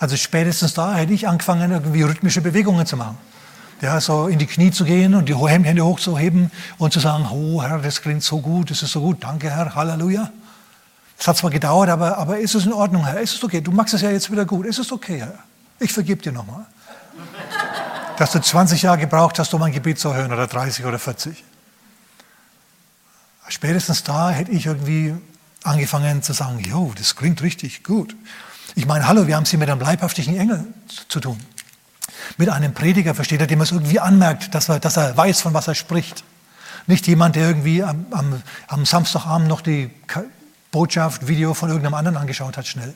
[0.00, 3.18] Also spätestens da hätte ich angefangen, irgendwie rhythmische Bewegungen zu machen.
[3.80, 7.62] Ja, so in die Knie zu gehen und die Hände hochzuheben und zu sagen, oh
[7.62, 10.32] Herr, das klingt so gut, das ist so gut, danke Herr, Halleluja.
[11.22, 13.20] Es hat zwar gedauert, aber, aber ist es in Ordnung, Herr?
[13.20, 13.60] Ist es okay?
[13.60, 14.66] Du machst es ja jetzt wieder gut.
[14.66, 15.38] Ist es okay, Herr?
[15.78, 16.66] Ich vergib dir nochmal.
[18.18, 21.44] Dass du 20 Jahre gebraucht hast, um mein Gebet zu hören, oder 30 oder 40.
[23.46, 25.14] Spätestens da hätte ich irgendwie
[25.62, 28.16] angefangen zu sagen, jo, das klingt richtig gut.
[28.74, 30.64] Ich meine, hallo, wir haben es hier mit einem leibhaftigen Engel
[31.06, 31.38] zu tun.
[32.36, 35.54] Mit einem Prediger, versteht er, dem es irgendwie anmerkt, dass er, dass er weiß, von
[35.54, 36.24] was er spricht.
[36.88, 39.88] Nicht jemand, der irgendwie am, am, am Samstagabend noch die
[40.72, 42.94] Botschaft, Video von irgendeinem anderen angeschaut hat, schnell.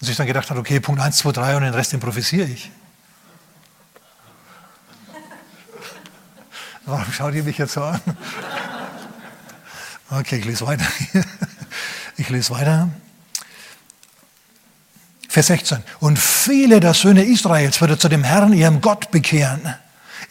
[0.00, 2.72] Und sich dann gedacht hat, okay, Punkt 1, 2, 3 und den Rest improvisiere ich.
[6.86, 8.00] Warum schaut ihr mich jetzt so an?
[10.10, 10.86] Okay, ich lese weiter.
[12.16, 12.90] Ich lese weiter.
[15.26, 15.82] Vers 16.
[16.00, 19.74] Und viele der Söhne Israels wird er zu dem Herrn, ihrem Gott, bekehren.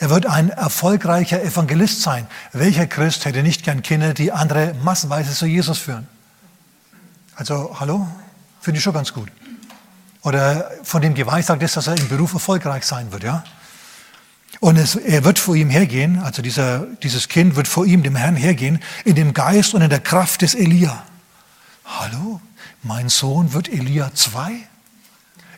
[0.02, 2.26] Er wird ein erfolgreicher Evangelist sein.
[2.54, 6.08] Welcher Christ hätte nicht gern Kinder, die andere massenweise zu Jesus führen?
[7.36, 8.08] Also, hallo?
[8.62, 9.30] Finde ich schon ganz gut.
[10.22, 13.44] Oder von dem geweissagt ist, dass er im Beruf erfolgreich sein wird, ja?
[14.62, 18.16] Und es, er wird vor ihm hergehen, also dieser, dieses Kind wird vor ihm, dem
[18.16, 21.04] Herrn, hergehen, in dem Geist und in der Kraft des Elia.
[21.86, 22.42] Hallo?
[22.84, 24.69] Mein Sohn wird Elia 2?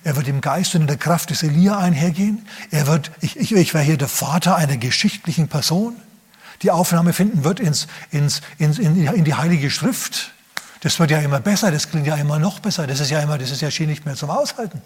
[0.03, 2.47] Er wird im Geist und in der Kraft des Elia einhergehen.
[2.71, 5.95] Er wird, ich, ich, ich wäre hier der Vater einer geschichtlichen Person,
[6.63, 10.31] die Aufnahme finden wird ins, ins, ins, in, in die Heilige Schrift.
[10.81, 12.87] Das wird ja immer besser, das klingt ja immer noch besser.
[12.87, 14.81] Das ist ja immer, das ist ja schier nicht mehr zum Aushalten.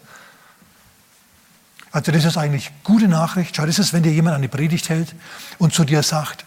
[1.92, 3.56] Also das ist eigentlich gute Nachricht.
[3.56, 5.16] Schau, das ist, wenn dir jemand eine Predigt hält
[5.60, 6.44] und zu dir sagt,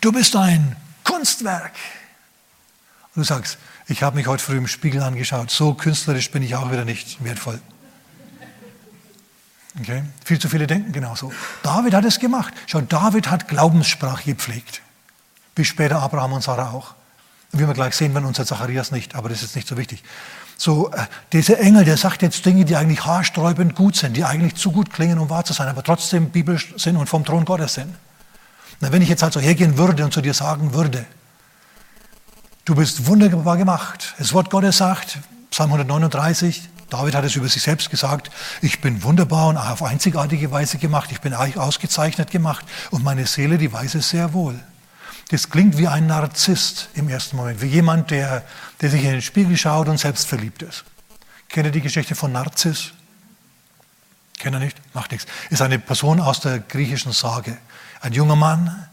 [0.00, 1.72] du bist ein Kunstwerk.
[3.16, 6.54] Und du sagst, ich habe mich heute früh im Spiegel angeschaut, so künstlerisch bin ich
[6.54, 7.60] auch wieder nicht wertvoll.
[9.80, 10.02] Okay?
[10.24, 11.32] Viel zu viele denken genauso.
[11.62, 12.52] David hat es gemacht.
[12.66, 14.82] Schau, David hat Glaubenssprache gepflegt.
[15.56, 16.94] Wie später Abraham und Sarah auch.
[17.52, 20.02] Wie wir gleich sehen, wenn unser Zacharias nicht, aber das ist nicht so wichtig.
[20.58, 24.56] So, äh, dieser Engel, der sagt jetzt Dinge, die eigentlich haarsträubend gut sind, die eigentlich
[24.56, 27.74] zu gut klingen, um wahr zu sein, aber trotzdem biblisch sind und vom Thron Gottes
[27.74, 27.94] sind.
[28.80, 31.06] Na, wenn ich jetzt also hergehen würde und zu dir sagen würde,
[32.68, 34.14] du bist wunderbar gemacht.
[34.18, 35.18] Das Wort Gottes sagt,
[35.50, 40.50] Psalm 139, David hat es über sich selbst gesagt, ich bin wunderbar und auf einzigartige
[40.50, 44.58] Weise gemacht, ich bin ausgezeichnet gemacht und meine Seele, die weiß es sehr wohl.
[45.30, 48.44] Das klingt wie ein Narzisst im ersten Moment, wie jemand, der,
[48.82, 50.84] der sich in den Spiegel schaut und selbst verliebt ist.
[51.48, 52.92] Kennt ihr die Geschichte von Narziss?
[54.38, 54.76] Kennt ihr nicht?
[54.94, 55.26] Macht nichts.
[55.48, 57.56] Ist eine Person aus der griechischen Sage.
[58.00, 58.88] Ein junger Mann,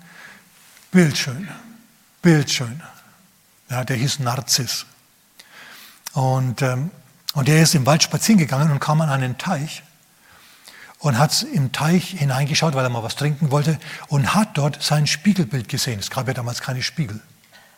[0.91, 1.49] bildschön,
[2.21, 2.81] bildschön.
[3.69, 4.85] Ja, der hieß Narziss.
[6.13, 6.91] Und ähm,
[7.35, 9.83] und er ist im Wald spazieren gegangen und kam an einen Teich
[10.99, 15.05] und hat im Teich hineingeschaut, weil er mal was trinken wollte und hat dort sein
[15.05, 15.99] Spiegelbild gesehen.
[15.99, 17.19] Es gab ja damals keine Spiegel.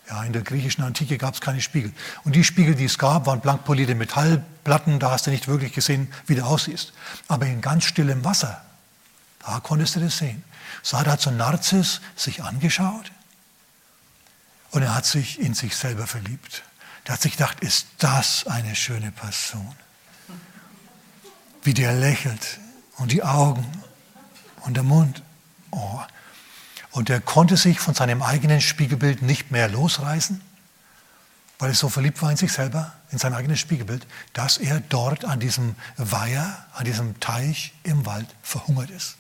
[0.08, 1.92] Ja, in der griechischen Antike gab es keine Spiegel.
[2.24, 5.74] Und die Spiegel, die es gab, waren blank polierte Metallplatten, da hast du nicht wirklich
[5.74, 6.94] gesehen, wie du aussiehst.
[7.28, 8.62] Aber in ganz stillem Wasser,
[9.44, 10.44] da konntest du das sehen.
[10.84, 13.12] So hat so Narzis sich angeschaut
[14.72, 16.64] und er hat sich in sich selber verliebt.
[17.06, 19.76] Der hat sich gedacht, ist das eine schöne Person.
[21.64, 22.60] Wie der lächelt
[22.98, 23.66] und die Augen
[24.62, 25.24] und der Mund.
[25.72, 26.02] Oh.
[26.92, 30.42] Und er konnte sich von seinem eigenen Spiegelbild nicht mehr losreißen,
[31.60, 35.26] weil er so verliebt war in sich selber, in sein eigenes Spiegelbild, dass er dort
[35.26, 39.16] an diesem Weiher, an diesem Teich im Wald verhungert ist.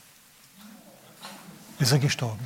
[1.79, 2.45] Ist er gestorben.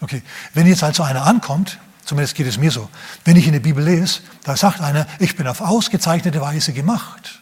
[0.00, 0.22] Okay,
[0.54, 2.88] wenn jetzt also einer ankommt Zumindest geht es mir so.
[3.24, 7.40] Wenn ich in der Bibel lese, da sagt einer, ich bin auf ausgezeichnete Weise gemacht,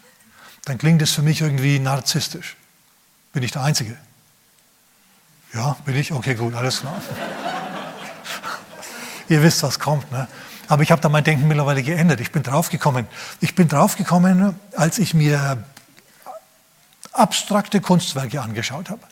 [0.64, 2.56] dann klingt es für mich irgendwie narzisstisch.
[3.34, 3.98] Bin ich der Einzige?
[5.52, 6.12] Ja, bin ich?
[6.12, 6.96] Okay, gut, alles klar.
[9.28, 10.10] Ihr wisst, was kommt.
[10.10, 10.26] Ne?
[10.66, 12.20] Aber ich habe da mein Denken mittlerweile geändert.
[12.20, 13.06] Ich bin draufgekommen.
[13.40, 15.62] Ich bin draufgekommen, als ich mir
[17.12, 19.02] abstrakte Kunstwerke angeschaut habe.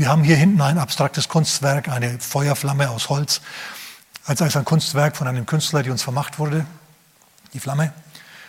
[0.00, 3.42] Wir haben hier hinten ein abstraktes Kunstwerk, eine Feuerflamme aus Holz
[4.24, 6.64] als, ein Kunstwerk von einem Künstler, die uns vermacht wurde,
[7.52, 7.92] die Flamme.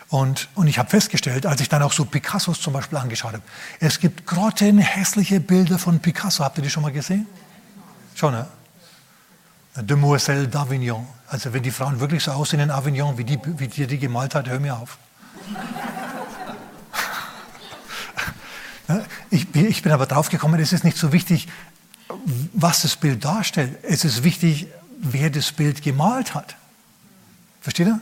[0.08, 3.42] Und, und ich habe festgestellt, als ich dann auch so Picassos zum Beispiel angeschaut habe,
[3.80, 6.42] es gibt grottenhässliche Bilder von Picasso.
[6.42, 7.26] Habt ihr die schon mal gesehen?
[8.14, 8.46] Schon, ne?
[9.76, 11.04] Demoiselle d'Avignon.
[11.28, 14.34] Also wenn die Frauen wirklich so aussehen in Avignon, wie die, wie die, die gemalt
[14.34, 14.96] hat, hör mir auf.
[19.30, 21.48] Ich, ich bin aber draufgekommen, es ist nicht so wichtig,
[22.52, 23.78] was das Bild darstellt.
[23.82, 24.66] Es ist wichtig,
[24.98, 26.56] wer das Bild gemalt hat.
[27.60, 28.00] Versteht ihr?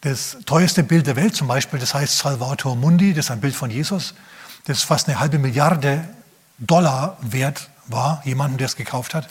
[0.00, 3.54] Das teuerste Bild der Welt zum Beispiel, das heißt Salvator Mundi, das ist ein Bild
[3.54, 4.14] von Jesus,
[4.66, 6.06] das fast eine halbe Milliarde
[6.58, 9.28] Dollar wert war, jemanden, der es gekauft hat.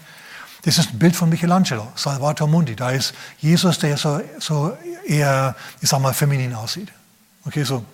[0.63, 2.75] Das ist ein Bild von Michelangelo, Salvator Mundi.
[2.75, 6.89] Da ist Jesus, der so, so eher, ich sag mal, feminin aussieht.
[7.45, 7.85] Okay, so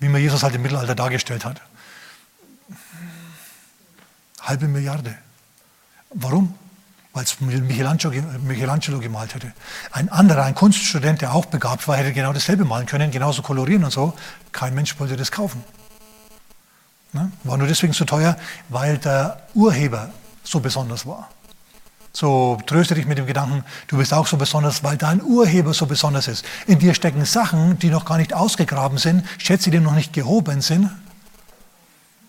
[0.00, 1.60] wie man Jesus halt im Mittelalter dargestellt hat.
[4.40, 5.16] Halbe Milliarde.
[6.10, 6.54] Warum?
[7.18, 9.52] weil es Michelangelo, gemalt hätte.
[9.90, 13.82] Ein anderer, ein Kunststudent, der auch begabt war, hätte genau dasselbe malen können, genauso kolorieren
[13.82, 14.12] und so.
[14.52, 15.64] Kein Mensch wollte das kaufen.
[17.12, 17.32] Ne?
[17.42, 18.36] War nur deswegen so teuer,
[18.68, 20.10] weil der Urheber
[20.44, 21.28] so besonders war.
[22.12, 25.86] So tröste dich mit dem Gedanken, du bist auch so besonders, weil dein Urheber so
[25.86, 26.44] besonders ist.
[26.66, 30.60] In dir stecken Sachen, die noch gar nicht ausgegraben sind, schätze, die noch nicht gehoben
[30.60, 30.90] sind,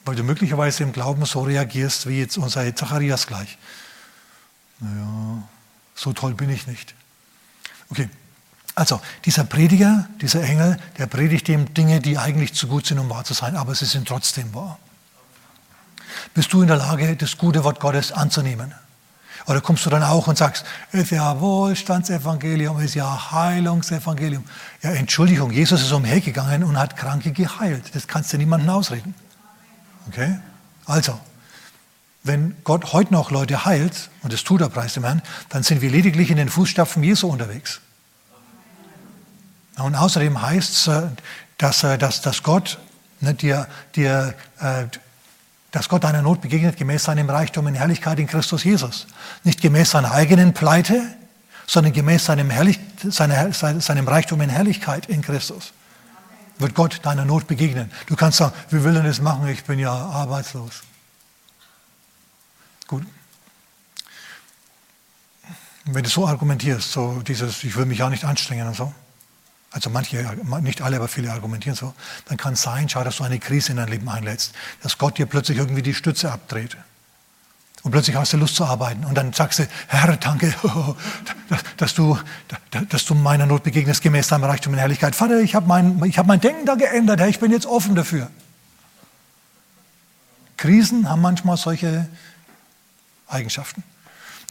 [0.06, 3.58] weil du möglicherweise im Glauben so reagierst wie jetzt unser Zacharias gleich.
[4.80, 5.44] Naja,
[5.96, 6.94] so toll bin ich nicht.
[7.90, 8.10] Okay,
[8.76, 13.10] also dieser Prediger, dieser Engel, der predigt ihm Dinge, die eigentlich zu gut sind, um
[13.10, 14.80] wahr zu sein, aber sie sind trotzdem wahr.
[16.34, 18.74] Bist du in der Lage, das gute Wort Gottes anzunehmen?
[19.48, 24.44] Oder kommst du dann auch und sagst, es ist ja Wohlstandsevangelium, es ist ja Heilungsevangelium.
[24.82, 27.96] Ja, Entschuldigung, Jesus ist umhergegangen und hat Kranke geheilt.
[27.96, 29.16] Das kannst du niemandem ausreden.
[30.08, 30.40] Okay?
[30.86, 31.20] Also,
[32.24, 35.82] wenn Gott heute noch Leute heilt, und das tut er, preis dem Herrn, dann sind
[35.82, 37.82] wir lediglich in den Fußstapfen Jesu unterwegs.
[39.78, 41.08] Und außerdem heißt es, äh,
[41.58, 42.80] dass, äh, dass, dass Gott
[43.22, 44.86] ne, dir, dir äh,
[45.72, 49.08] dass Gott deiner Not begegnet gemäß seinem Reichtum in Herrlichkeit in Christus Jesus.
[49.44, 51.04] Nicht gemäß seiner eigenen Pleite,
[51.68, 55.74] sondern gemäß seinem, Herrlich seiner, seinem Reichtum in Herrlichkeit in Christus.
[56.58, 57.92] Wird Gott deiner Not begegnen.
[58.08, 59.48] Du kannst sagen, wie will er das machen?
[59.48, 60.82] Ich bin ja arbeitslos.
[62.88, 63.06] Gut.
[65.86, 68.94] Wenn du so argumentierst, so dieses, ich will mich ja nicht anstrengen und so,
[69.72, 70.26] also manche,
[70.62, 71.94] nicht alle, aber viele argumentieren so,
[72.26, 75.18] dann kann es sein, schau, dass du eine Krise in dein Leben einlädst, dass Gott
[75.18, 76.76] dir plötzlich irgendwie die Stütze abdreht.
[77.84, 79.06] Und plötzlich hast du Lust zu arbeiten.
[79.06, 80.54] Und dann sagst du, Herr, danke,
[81.78, 82.18] dass du,
[82.90, 85.16] dass du meiner Not begegnest, gemäß deinem Reichtum in Herrlichkeit.
[85.16, 88.30] Vater, ich habe mein, hab mein Denken da geändert, Herr, ich bin jetzt offen dafür.
[90.58, 92.10] Krisen haben manchmal solche
[93.28, 93.84] Eigenschaften.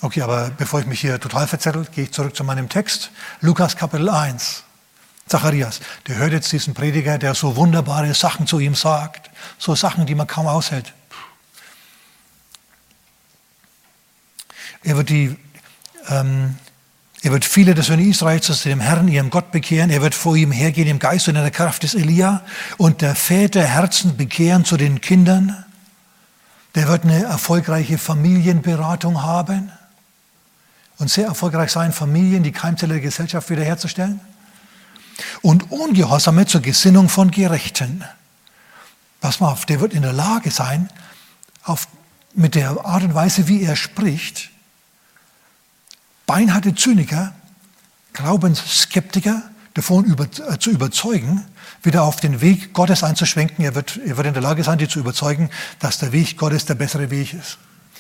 [0.01, 3.11] Okay, aber bevor ich mich hier total verzettel, gehe ich zurück zu meinem Text.
[3.41, 4.65] Lukas Kapitel 1.
[5.29, 9.31] Zacharias, der hört jetzt diesen Prediger, der so wunderbare Sachen zu ihm sagt.
[9.59, 10.93] So Sachen, die man kaum aushält.
[14.83, 15.37] Er wird, die,
[16.09, 16.57] ähm,
[17.23, 19.91] er wird viele der Söhne Israels zu dem Herrn, ihrem Gott, bekehren.
[19.91, 22.43] Er wird vor ihm hergehen im Geist und in der Kraft des Elia
[22.77, 25.65] und der Väter Herzen bekehren zu den Kindern.
[26.75, 29.73] Der wird eine erfolgreiche Familienberatung haben
[30.99, 34.21] und sehr erfolgreich sein, Familien, die Keimzelle der Gesellschaft wiederherzustellen
[35.43, 38.05] und Ungehorsame zur Gesinnung von Gerechten.
[39.21, 40.89] Pass mal auf, der wird in der Lage sein,
[41.65, 41.89] auf,
[42.35, 44.51] mit der Art und Weise, wie er spricht,
[46.27, 47.35] beinharte Zyniker,
[48.13, 49.43] Glaubensskeptiker
[49.75, 51.45] davon über, äh, zu überzeugen,
[51.83, 53.65] wieder auf den Weg Gottes einzuschwenken.
[53.65, 56.65] Er wird, er wird in der Lage sein, die zu überzeugen, dass der Weg Gottes
[56.65, 57.59] der bessere Weg ist.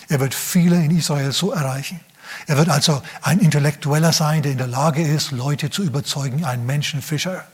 [0.09, 2.01] Er wird viele in Israel so erreichen.
[2.47, 6.67] Er wird also ein Intellektueller sein, der in der Lage ist, Leute zu überzeugen, ein
[6.67, 7.45] Menschenfischer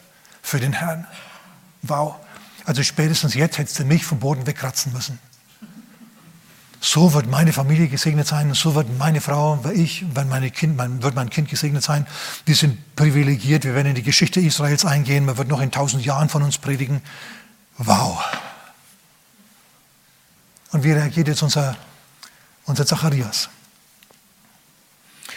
[0.43, 1.07] für den Herrn.
[1.83, 2.17] Wow.
[2.65, 5.19] Also spätestens jetzt hättest du mich vom Boden wegkratzen müssen.
[6.81, 11.03] So wird meine Familie gesegnet sein, so wird meine Frau, ich, wenn meine kind, mein,
[11.03, 12.07] wird mein Kind gesegnet sein.
[12.45, 16.05] Wir sind privilegiert, wir werden in die Geschichte Israels eingehen, man wird noch in tausend
[16.05, 17.01] Jahren von uns predigen.
[17.79, 18.23] Wow.
[20.73, 21.75] Und wie reagiert jetzt unser,
[22.67, 23.49] unser Zacharias?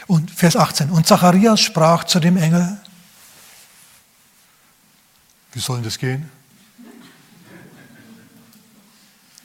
[0.07, 0.89] Und Vers 18.
[0.89, 2.77] Und Zacharias sprach zu dem Engel,
[5.53, 6.29] wie soll das gehen?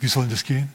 [0.01, 0.73] Wie soll das gehen?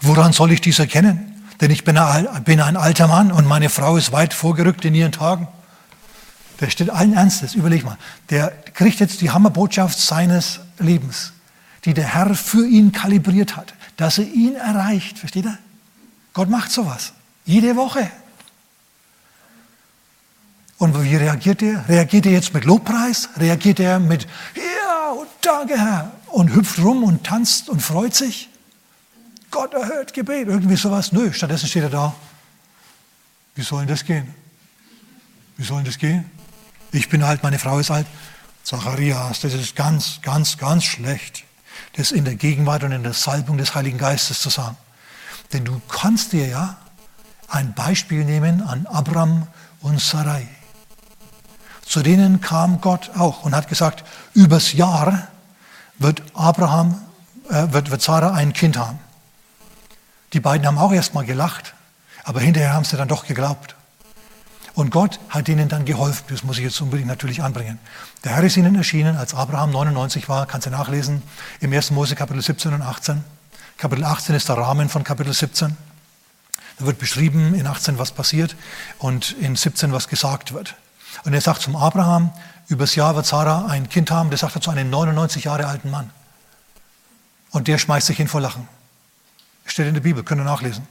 [0.00, 1.28] Woran soll ich dies erkennen?
[1.60, 5.46] Denn ich bin ein alter Mann und meine Frau ist weit vorgerückt in ihren Tagen.
[6.60, 7.98] Der steht allen Ernstes, überleg mal.
[8.30, 11.32] Der kriegt jetzt die Hammerbotschaft seines Lebens,
[11.84, 15.18] die der Herr für ihn kalibriert hat, dass er ihn erreicht.
[15.18, 15.58] Versteht er?
[16.32, 17.12] Gott macht sowas.
[17.44, 18.10] Jede Woche.
[20.78, 21.88] Und wie reagiert er?
[21.88, 23.28] Reagiert er jetzt mit Lobpreis?
[23.36, 24.26] Reagiert er mit,
[24.56, 28.48] ja, und danke Herr, und hüpft rum und tanzt und freut sich?
[29.52, 31.12] Gott erhört Gebet, irgendwie sowas.
[31.12, 32.14] Nö, stattdessen steht er da.
[33.54, 34.34] Wie soll denn das gehen?
[35.56, 36.28] Wie soll denn das gehen?
[36.90, 38.06] Ich bin alt, meine Frau ist alt.
[38.64, 41.44] Zacharias, das ist ganz, ganz, ganz schlecht,
[41.94, 44.76] das in der Gegenwart und in der Salbung des Heiligen Geistes zu sagen.
[45.52, 46.78] Denn du kannst dir ja
[47.52, 49.46] ein Beispiel nehmen an Abram
[49.80, 50.48] und Sarai.
[51.84, 55.28] Zu denen kam Gott auch und hat gesagt, übers Jahr
[55.98, 57.00] wird Abraham,
[57.50, 58.98] äh, wird, wird Sarah ein Kind haben.
[60.32, 61.74] Die beiden haben auch erstmal gelacht,
[62.24, 63.76] aber hinterher haben sie dann doch geglaubt.
[64.74, 66.24] Und Gott hat ihnen dann geholfen.
[66.30, 67.78] Das muss ich jetzt unbedingt natürlich anbringen.
[68.24, 71.22] Der Herr ist ihnen erschienen, als Abraham 99 war, kannst du nachlesen,
[71.60, 71.90] im 1.
[71.90, 73.22] Mose Kapitel 17 und 18.
[73.76, 75.76] Kapitel 18 ist der Rahmen von Kapitel 17.
[76.78, 78.56] Da wird beschrieben in 18, was passiert
[78.98, 80.74] und in 17, was gesagt wird.
[81.24, 82.32] Und er sagt zum Abraham,
[82.68, 85.90] übers Jahr wird Sarah ein Kind haben, das sagt er zu einem 99 Jahre alten
[85.90, 86.10] Mann.
[87.50, 88.66] Und der schmeißt sich hin vor Lachen.
[89.66, 90.86] Steht in der Bibel, könnt ihr nachlesen.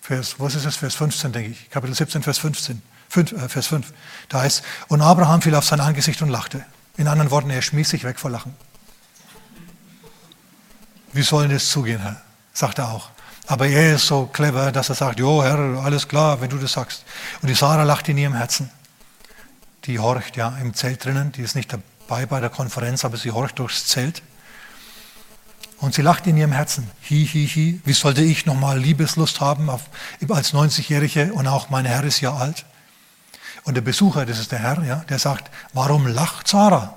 [0.00, 0.76] Vers, was ist das?
[0.76, 1.70] Vers 15, denke ich.
[1.70, 2.82] Kapitel 17, Vers 15.
[3.08, 3.92] 5, äh, Vers 5.
[4.28, 6.64] Da heißt, und Abraham fiel auf sein Angesicht und lachte.
[6.96, 8.54] In anderen Worten, er schmiss sich weg vor Lachen.
[11.12, 12.20] Wie soll das zugehen, Herr?
[12.52, 13.10] Sagt er auch.
[13.46, 16.72] Aber er ist so clever, dass er sagt, jo Herr, alles klar, wenn du das
[16.72, 17.04] sagst.
[17.42, 18.70] Und die Sarah lacht in ihrem Herzen.
[19.84, 23.30] Die horcht ja im Zelt drinnen, die ist nicht dabei bei der Konferenz, aber sie
[23.30, 24.22] horcht durchs Zelt.
[25.78, 26.90] Und sie lacht in ihrem Herzen.
[27.08, 27.80] Hi, hi, hi.
[27.84, 29.82] Wie sollte ich nochmal Liebeslust haben auf,
[30.28, 32.64] als 90-Jährige und auch mein Herr ist ja alt.
[33.62, 36.94] Und der Besucher, das ist der Herr, ja, der sagt, warum lacht Sarah?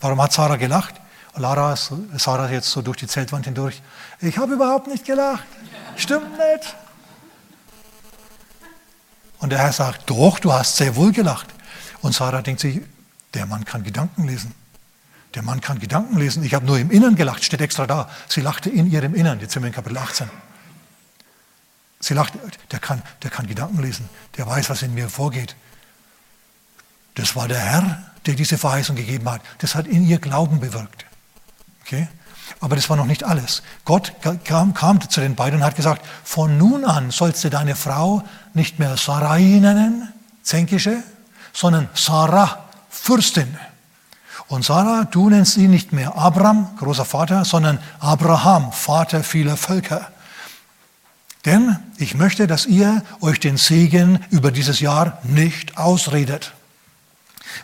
[0.00, 0.94] Warum hat Sarah gelacht?
[1.36, 3.80] Lara, Sarah jetzt so durch die Zeltwand hindurch.
[4.20, 5.44] Ich habe überhaupt nicht gelacht.
[5.96, 6.76] Stimmt nicht.
[9.38, 11.46] Und der Herr sagt, doch, du hast sehr wohl gelacht.
[12.02, 12.80] Und Sarah denkt sich,
[13.34, 14.54] der Mann kann Gedanken lesen.
[15.34, 16.42] Der Mann kann Gedanken lesen.
[16.42, 18.10] Ich habe nur im Innern gelacht, steht extra da.
[18.28, 19.40] Sie lachte in ihrem Innern.
[19.40, 20.28] Jetzt sind wir in Kapitel 18.
[22.00, 22.32] Sie lacht,
[22.70, 24.08] der kann, der kann Gedanken lesen.
[24.36, 25.54] Der weiß, was in mir vorgeht.
[27.14, 29.42] Das war der Herr, der diese Verheißung gegeben hat.
[29.58, 31.04] Das hat in ihr Glauben bewirkt.
[31.82, 32.08] Okay?
[32.58, 33.62] Aber das war noch nicht alles.
[33.84, 34.12] Gott
[34.44, 38.22] kam, kam, zu den beiden und hat gesagt, von nun an sollst du deine Frau
[38.54, 41.02] nicht mehr Sarai nennen, Zänkische,
[41.52, 43.56] sondern Sarah, Fürstin.
[44.48, 50.08] Und Sarah, du nennst ihn nicht mehr Abraham, großer Vater, sondern Abraham, Vater vieler Völker.
[51.44, 56.52] Denn ich möchte, dass ihr euch den Segen über dieses Jahr nicht ausredet.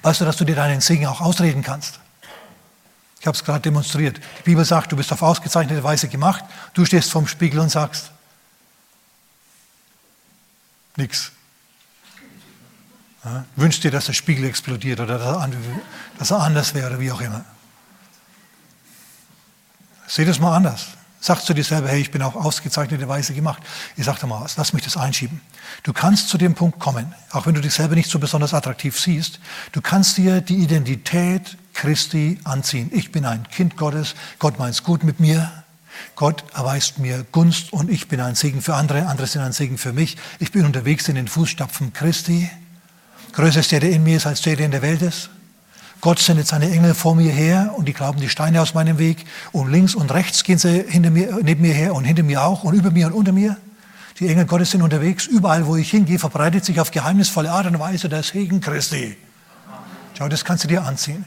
[0.02, 2.00] Weißt du, dass du dir deinen Segen auch ausreden kannst?
[3.26, 4.18] Ich habe es gerade demonstriert.
[4.38, 6.44] Die Bibel sagt, du bist auf ausgezeichnete Weise gemacht.
[6.74, 8.12] Du stehst vorm Spiegel und sagst,
[10.94, 11.32] nichts.
[13.24, 15.18] Ja, wünschst dir, dass der Spiegel explodiert oder
[16.18, 17.44] dass er anders wäre, wie auch immer.
[20.06, 20.86] Seh das mal anders.
[21.20, 23.62] Sagst du dir selber, hey, ich bin auf ausgezeichnete Weise gemacht.
[23.96, 25.40] Ich sag dir mal was, lass mich das einschieben.
[25.82, 28.98] Du kannst zu dem Punkt kommen, auch wenn du dich selber nicht so besonders attraktiv
[28.98, 29.40] siehst,
[29.72, 32.90] du kannst dir die Identität Christi anziehen.
[32.92, 35.64] Ich bin ein Kind Gottes, Gott meint es gut mit mir,
[36.14, 39.78] Gott erweist mir Gunst und ich bin ein Segen für andere, andere sind ein Segen
[39.78, 40.16] für mich.
[40.38, 42.50] Ich bin unterwegs in den Fußstapfen Christi.
[43.32, 45.30] Größer ist der, der in mir ist, als der, der in der Welt ist.
[46.00, 49.24] Gott sendet seine Engel vor mir her und die glauben die Steine aus meinem Weg
[49.52, 52.64] und links und rechts gehen sie hinter mir, neben mir her und hinter mir auch
[52.64, 53.56] und über mir und unter mir.
[54.20, 55.26] Die Engel Gottes sind unterwegs.
[55.26, 59.16] Überall, wo ich hingehe, verbreitet sich auf geheimnisvolle Art und Weise der Segen Christi.
[60.16, 61.24] Schau, das kannst du dir anziehen.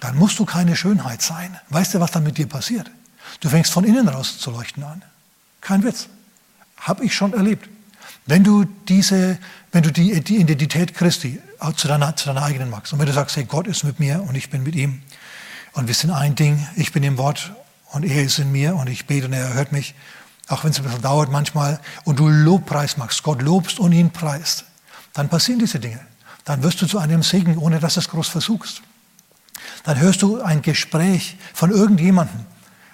[0.00, 1.58] Dann musst du keine Schönheit sein.
[1.70, 2.90] Weißt du, was dann mit dir passiert?
[3.40, 5.02] Du fängst von innen raus zu leuchten an.
[5.60, 6.08] Kein Witz.
[6.78, 7.68] Habe ich schon erlebt.
[8.26, 9.38] Wenn du diese,
[9.72, 11.40] wenn du die, die Identität Christi
[11.72, 14.22] zu deiner, zu deiner eigenen machst und wenn du sagst, hey, Gott ist mit mir
[14.22, 15.02] und ich bin mit ihm
[15.72, 17.52] und wir sind ein Ding, ich bin im Wort
[17.92, 19.94] und er ist in mir und ich bete und er hört mich,
[20.48, 24.10] auch wenn es ein bisschen dauert manchmal, und du Lobpreis machst, Gott lobst und ihn
[24.10, 24.64] preist,
[25.12, 26.00] dann passieren diese Dinge.
[26.44, 28.82] Dann wirst du zu einem Segen, ohne dass du es groß versuchst.
[29.84, 32.44] Dann hörst du ein Gespräch von irgendjemandem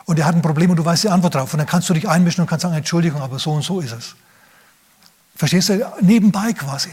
[0.04, 1.94] und der hat ein Problem und du weißt die Antwort drauf und dann kannst du
[1.94, 4.14] dich einmischen und kannst sagen, Entschuldigung, aber so und so ist es.
[5.34, 5.92] Verstehst du?
[6.00, 6.90] Nebenbei quasi.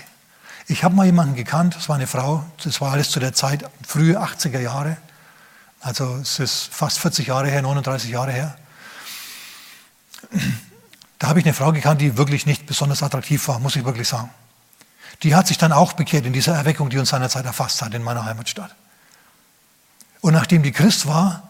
[0.70, 3.64] Ich habe mal jemanden gekannt, das war eine Frau, das war alles zu der Zeit,
[3.86, 4.98] frühe 80er Jahre.
[5.80, 8.58] Also es ist fast 40 Jahre her, 39 Jahre her.
[11.20, 14.10] Da habe ich eine Frau gekannt, die wirklich nicht besonders attraktiv war, muss ich wirklich
[14.10, 14.30] sagen.
[15.24, 18.04] Die hat sich dann auch bekehrt in dieser Erweckung, die uns seinerzeit erfasst hat in
[18.04, 18.76] meiner Heimatstadt.
[20.20, 21.48] Und nachdem die Christ war,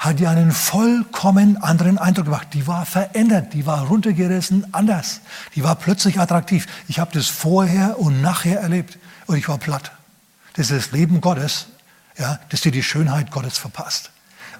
[0.00, 2.48] hat die einen vollkommen anderen Eindruck gemacht.
[2.54, 5.20] Die war verändert, die war runtergerissen, anders.
[5.54, 6.66] Die war plötzlich attraktiv.
[6.88, 9.92] Ich habe das vorher und nachher erlebt und ich war platt.
[10.54, 11.66] Das ist das Leben Gottes,
[12.16, 14.10] ja, das dir die Schönheit Gottes verpasst.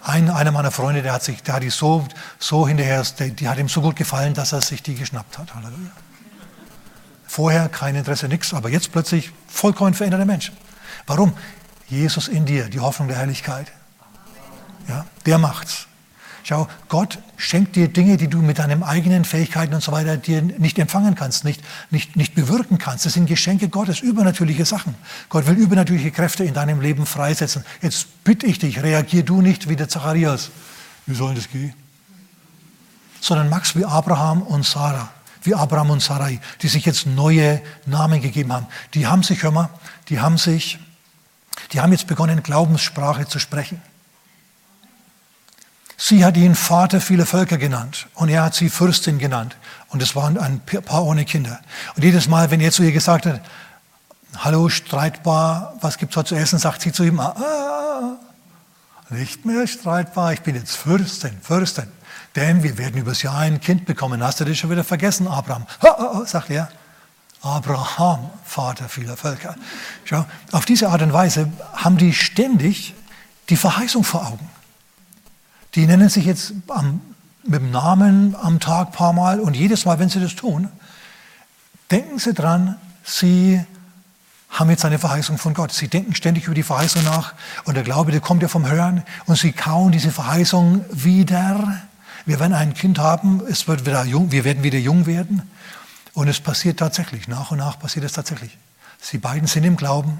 [0.02, 2.06] Ein, einer meiner Freunde, der hat sich, der hat die so,
[2.38, 5.54] so hinterher, die, die hat ihm so gut gefallen, dass er sich die geschnappt hat.
[5.54, 5.90] Halleluja.
[7.26, 10.52] Vorher kein Interesse, nichts, aber jetzt plötzlich vollkommen veränderter Mensch.
[11.06, 11.32] Warum?
[11.88, 13.72] Jesus in dir, die Hoffnung der Herrlichkeit.
[14.88, 15.86] Ja, der macht's.
[16.42, 20.42] Schau, Gott schenkt dir Dinge, die du mit deinen eigenen Fähigkeiten und so weiter dir
[20.42, 23.06] nicht empfangen kannst, nicht, nicht, nicht bewirken kannst.
[23.06, 24.94] Das sind Geschenke Gottes, übernatürliche Sachen.
[25.28, 27.64] Gott will übernatürliche Kräfte in deinem Leben freisetzen.
[27.82, 30.50] Jetzt bitte ich dich, reagier du nicht wie der Zacharias.
[31.06, 31.74] Wie soll das gehen?
[33.20, 35.10] Sondern mach's wie Abraham und Sarah,
[35.42, 38.66] wie Abraham und Sarai, die sich jetzt neue Namen gegeben haben.
[38.94, 39.68] Die haben sich, hör mal,
[40.08, 40.78] die haben sich,
[41.72, 43.82] die haben jetzt begonnen, Glaubenssprache zu sprechen.
[46.02, 49.54] Sie hat ihn Vater vieler Völker genannt und er hat sie Fürstin genannt.
[49.90, 51.60] Und es waren ein Paar ohne Kinder.
[51.94, 53.42] Und jedes Mal, wenn er zu ihr gesagt hat,
[54.38, 58.16] hallo, streitbar, was gibt's heute zu essen, sagt sie zu ihm, ah, ah,
[59.10, 61.88] nicht mehr streitbar, ich bin jetzt Fürstin, Fürstin.
[62.34, 64.24] Denn wir werden übers Jahr ein Kind bekommen.
[64.24, 65.66] Hast du das schon wieder vergessen, Abraham?
[65.80, 66.70] Ah, ah, ah, sagt er.
[67.42, 69.54] Abraham, Vater vieler Völker.
[70.04, 72.94] Schau, auf diese Art und Weise haben die ständig
[73.50, 74.59] die Verheißung vor Augen.
[75.74, 77.00] Die nennen sich jetzt am,
[77.44, 80.68] mit dem Namen am Tag ein paar Mal und jedes Mal, wenn sie das tun,
[81.90, 83.64] denken sie dran, sie
[84.50, 85.72] haben jetzt eine Verheißung von Gott.
[85.72, 89.04] Sie denken ständig über die Verheißung nach und der Glaube, der kommt ja vom Hören
[89.26, 91.80] und sie kauen diese Verheißung wieder.
[92.26, 95.42] Wir werden ein Kind haben, es wird wieder jung, wir werden wieder jung werden
[96.14, 98.58] und es passiert tatsächlich, nach und nach passiert es tatsächlich.
[99.00, 100.18] Sie beiden sind im Glauben,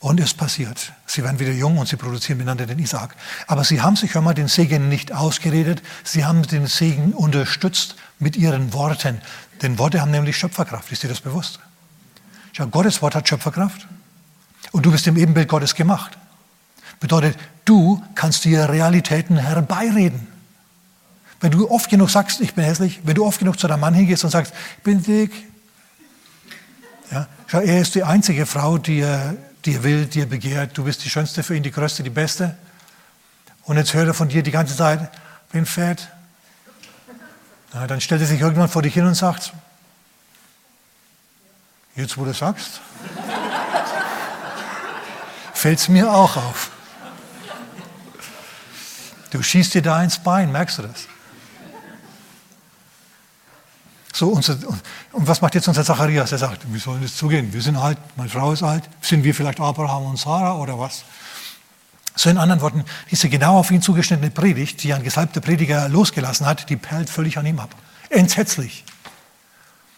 [0.00, 0.92] und es passiert.
[1.06, 3.16] Sie werden wieder jung und sie produzieren miteinander den Isaac.
[3.46, 5.82] Aber sie haben sich, hör mal, den Segen nicht ausgeredet.
[6.04, 9.20] Sie haben den Segen unterstützt mit ihren Worten.
[9.62, 10.92] Denn Worte haben nämlich Schöpferkraft.
[10.92, 11.60] Ist dir das bewusst?
[12.52, 13.86] Schau, Gottes Wort hat Schöpferkraft.
[14.72, 16.18] Und du bist im Ebenbild Gottes gemacht.
[17.00, 20.26] Bedeutet, du kannst dir Realitäten herbeireden.
[21.40, 23.94] Wenn du oft genug sagst, ich bin hässlich, wenn du oft genug zu deinem Mann
[23.94, 25.32] hingehst und sagst, ich bin dick,
[27.10, 30.76] ja, schau, er ist die einzige Frau, die er, die er will, die er begehrt.
[30.76, 32.56] Du bist die Schönste für ihn, die Größte, die Beste.
[33.64, 35.10] Und jetzt hört er von dir die ganze Zeit,
[35.50, 36.08] bin fett.
[37.74, 39.52] Ja, dann stellt er sich irgendwann vor dich hin und sagt,
[41.96, 42.80] jetzt wo du sagst,
[45.52, 46.70] fällt es mir auch auf.
[49.30, 51.08] Du schießt dir da ins Bein, merkst du das?
[54.16, 54.56] So, unser,
[55.12, 56.32] und was macht jetzt unser Zacharias?
[56.32, 57.52] Er sagt, wie soll das zugehen?
[57.52, 58.84] Wir sind alt, meine Frau ist alt.
[59.02, 61.04] Sind wir vielleicht Abraham und Sarah oder was?
[62.14, 66.46] So in anderen Worten, diese genau auf ihn zugeschnittene Predigt, die ein gesalbter Prediger losgelassen
[66.46, 67.74] hat, die perlt völlig an ihm ab.
[68.08, 68.86] Entsetzlich.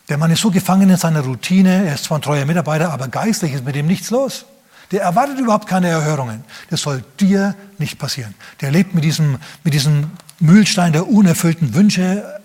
[0.09, 3.07] Der Mann ist so gefangen in seiner Routine, er ist zwar ein treuer Mitarbeiter, aber
[3.07, 4.47] geistlich ist mit ihm nichts los.
[4.91, 6.43] Der erwartet überhaupt keine Erhörungen.
[6.71, 8.35] Das soll dir nicht passieren.
[8.63, 10.11] Der lebt mit diesem, mit diesem
[10.41, 12.38] Mühlstein der unerfüllten Wünsche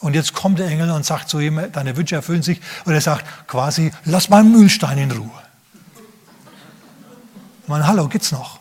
[0.00, 2.60] und jetzt kommt der Engel und sagt zu ihm, deine Wünsche erfüllen sich.
[2.84, 5.30] Und er sagt quasi, lass meinen Mühlstein in Ruhe.
[7.62, 8.60] Ich meine, hallo, geht's noch?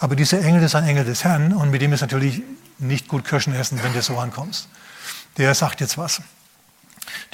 [0.00, 2.42] Aber dieser Engel ist ein Engel des Herrn und mit dem ist natürlich
[2.78, 4.68] nicht gut Kirschen essen, wenn du so ankommst.
[5.36, 6.22] Der sagt jetzt was.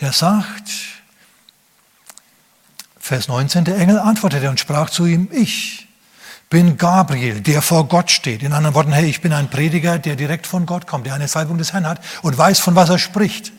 [0.01, 0.71] Der sagt,
[2.99, 5.84] Vers 19, der Engel antwortete und sprach zu ihm, ich
[6.55, 8.45] bin Gabriel, der vor Gott steht.
[8.45, 11.27] In anderen Worten, hey, ich bin ein Prediger, der direkt von Gott kommt, der eine
[11.27, 13.51] Salbung des Herrn hat und weiß, von was er spricht.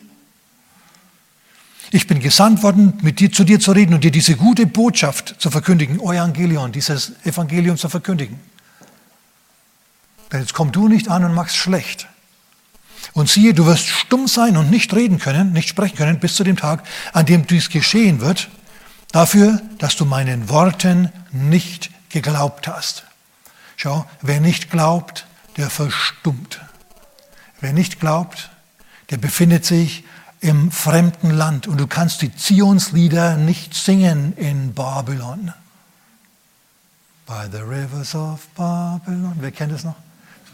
[1.90, 5.34] Ich bin gesandt worden, mit dir, zu dir zu reden und dir diese gute Botschaft
[5.38, 8.40] zu verkündigen, Evangelion, dieses Evangelium zu verkündigen.
[10.32, 12.08] Denn jetzt komm du nicht an und machst schlecht.
[13.12, 16.44] Und siehe, du wirst stumm sein und nicht reden können, nicht sprechen können, bis zu
[16.44, 16.82] dem Tag,
[17.12, 18.48] an dem dies geschehen wird,
[19.12, 21.90] dafür, dass du meinen Worten nicht
[22.22, 23.04] geglaubt hast.
[23.76, 25.26] Schau, wer nicht glaubt,
[25.58, 26.62] der verstummt.
[27.60, 28.48] Wer nicht glaubt,
[29.10, 30.02] der befindet sich
[30.40, 35.52] im fremden Land und du kannst die Zionslieder nicht singen in Babylon.
[37.26, 39.34] By the rivers of Babylon.
[39.40, 39.96] Wer kennt es noch?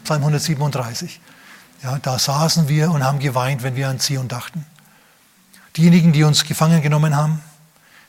[0.03, 1.21] Psalm 137.
[1.81, 4.65] Ja, da saßen wir und haben geweint, wenn wir an Zion dachten.
[5.77, 7.41] Diejenigen, die uns gefangen genommen haben,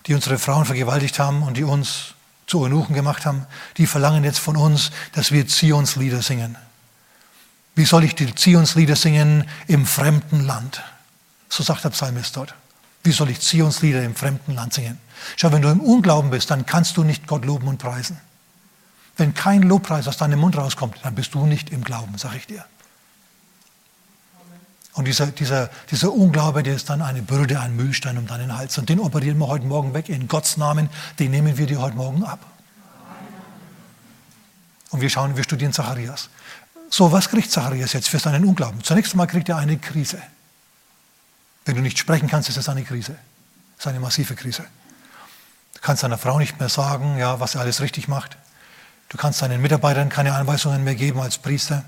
[0.06, 2.14] die unsere Frauen vergewaltigt haben und die uns
[2.46, 6.56] zu Eunuchen gemacht haben, die verlangen jetzt von uns, dass wir Zionslieder singen.
[7.74, 10.82] Wie soll ich die Zionslieder singen im fremden Land?
[11.48, 12.54] So sagt der Psalmist dort.
[13.02, 14.98] Wie soll ich Zionslieder im fremden Land singen?
[15.36, 18.18] Schau, wenn du im Unglauben bist, dann kannst du nicht Gott loben und preisen.
[19.16, 22.46] Wenn kein Lobpreis aus deinem Mund rauskommt, dann bist du nicht im Glauben, sag ich
[22.46, 22.64] dir.
[24.94, 28.78] Und dieser, dieser, dieser Unglaube, der ist dann eine Bürde, ein Mühlstein um deinen Hals.
[28.78, 30.88] Und den operieren wir heute Morgen weg in Gottes Namen.
[31.18, 32.38] Den nehmen wir dir heute Morgen ab.
[34.90, 36.28] Und wir schauen, wir studieren Zacharias.
[36.88, 38.84] So, was kriegt Zacharias jetzt für seinen Unglauben?
[38.84, 40.22] Zunächst einmal kriegt er eine Krise.
[41.64, 43.16] Wenn du nicht sprechen kannst, ist es eine Krise.
[43.76, 44.64] Das ist eine massive Krise.
[45.74, 48.36] Du kannst deiner Frau nicht mehr sagen, ja, was er alles richtig macht.
[49.08, 51.84] Du kannst deinen Mitarbeitern keine Anweisungen mehr geben als Priester.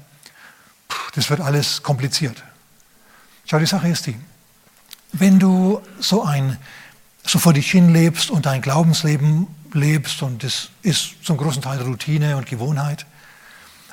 [0.89, 2.43] Puh, das wird alles kompliziert.
[3.47, 4.17] Schau, die Sache ist die,
[5.13, 6.59] wenn du so ein,
[7.25, 11.81] so vor dich hin lebst und dein Glaubensleben lebst und das ist zum großen Teil
[11.81, 13.07] Routine und Gewohnheit,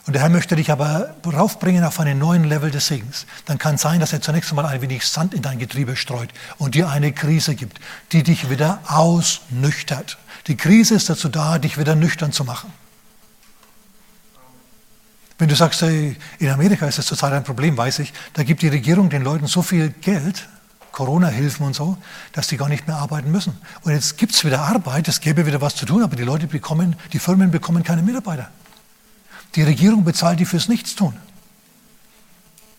[0.06, 3.26] und der Herr möchte dich aber raufbringen auf einen neuen Level des Segens.
[3.46, 6.76] Dann kann sein, dass er zunächst einmal ein wenig Sand in dein Getriebe streut und
[6.76, 7.80] dir eine Krise gibt,
[8.12, 10.18] die dich wieder ausnüchtert.
[10.48, 12.74] Die Krise ist dazu da, dich wieder nüchtern zu machen.
[15.44, 16.16] Wenn du sagst, in
[16.50, 19.62] Amerika ist das zurzeit ein Problem, weiß ich, da gibt die Regierung den Leuten so
[19.62, 20.48] viel Geld,
[20.94, 21.98] Corona-Hilfen und so,
[22.32, 23.54] dass die gar nicht mehr arbeiten müssen.
[23.82, 26.48] Und jetzt gibt es wieder Arbeit, es gäbe wieder was zu tun, aber die Leute
[26.48, 28.52] bekommen, die Firmen bekommen keine Mitarbeiter.
[29.56, 31.14] Die Regierung bezahlt die fürs Nichtstun.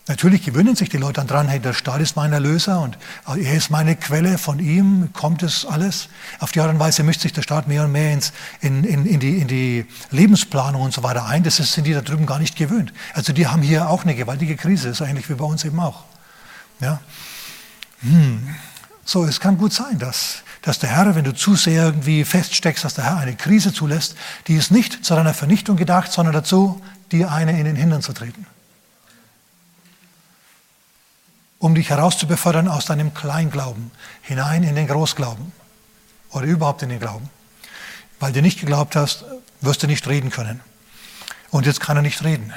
[0.07, 2.95] Natürlich gewöhnen sich die Leute daran, hey, der Staat ist mein Erlöser und
[3.25, 6.09] er ist meine Quelle, von ihm kommt es alles.
[6.39, 8.31] Auf die Art und Weise mischt sich der Staat mehr und mehr ins,
[8.61, 11.41] in, in, in, die, in die Lebensplanung und so weiter ein.
[11.41, 12.93] Das sind die da drüben gar nicht gewöhnt.
[13.13, 15.79] Also die haben hier auch eine gewaltige Krise, das ist eigentlich wie bei uns eben
[15.79, 16.03] auch.
[16.81, 16.99] Ja?
[18.01, 18.47] Hm.
[19.05, 22.83] So, es kann gut sein, dass, dass der Herr, wenn du zu sehr irgendwie feststeckst,
[22.83, 24.15] dass der Herr eine Krise zulässt,
[24.47, 26.79] die ist nicht zu deiner Vernichtung gedacht, sondern dazu,
[27.11, 28.45] dir eine in den Hintern zu treten.
[31.65, 33.89] Um dich herauszubefördern aus deinem Kleinglauben
[34.21, 35.51] hinein in den Großglauben
[36.29, 37.27] oder überhaupt in den Glauben.
[38.19, 39.25] Weil du nicht geglaubt hast,
[39.61, 40.59] wirst du nicht reden können.
[41.49, 42.53] Und jetzt kann er nicht reden.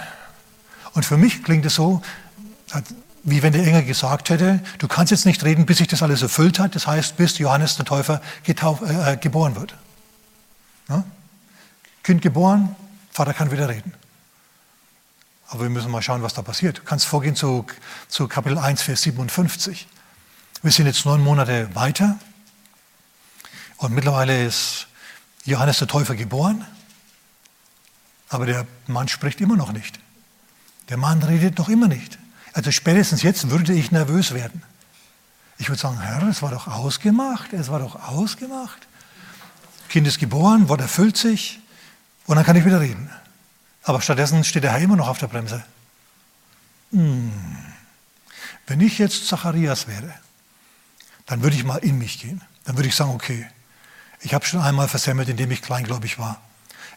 [0.92, 2.02] Und für mich klingt es so,
[3.22, 6.20] wie wenn der Engel gesagt hätte, du kannst jetzt nicht reden, bis sich das alles
[6.20, 9.74] erfüllt hat, das heißt, bis Johannes der Täufer getauf, äh, geboren wird.
[10.90, 11.02] Ja?
[12.02, 12.76] Kind geboren,
[13.10, 13.94] Vater kann wieder reden.
[15.48, 16.78] Aber wir müssen mal schauen, was da passiert.
[16.78, 17.64] Du kannst vorgehen zu,
[18.08, 19.88] zu Kapitel 1, Vers 57.
[20.62, 22.18] Wir sind jetzt neun Monate weiter
[23.78, 24.88] und mittlerweile ist
[25.44, 26.66] Johannes der Täufer geboren,
[28.28, 29.98] aber der Mann spricht immer noch nicht.
[30.90, 32.18] Der Mann redet noch immer nicht.
[32.52, 34.62] Also spätestens jetzt würde ich nervös werden.
[35.56, 38.86] Ich würde sagen, Herr, es war doch ausgemacht, es war doch ausgemacht.
[39.88, 41.60] Kind ist geboren, Wort erfüllt sich
[42.26, 43.10] und dann kann ich wieder reden.
[43.88, 45.64] Aber stattdessen steht der Herr immer noch auf der Bremse.
[46.92, 47.32] Hm.
[48.66, 50.12] Wenn ich jetzt Zacharias wäre,
[51.24, 52.42] dann würde ich mal in mich gehen.
[52.66, 53.46] Dann würde ich sagen, okay,
[54.20, 56.38] ich habe schon einmal versemmelt, indem ich kleingläubig war.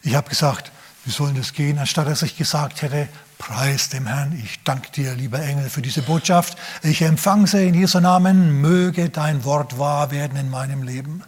[0.02, 0.70] Ich habe gesagt,
[1.06, 5.14] wie soll das gehen, anstatt dass ich gesagt hätte, preis dem Herrn, ich danke dir,
[5.14, 6.58] lieber Engel, für diese Botschaft.
[6.82, 11.24] Ich empfange sie in Jesu Namen, möge dein Wort wahr werden in meinem Leben.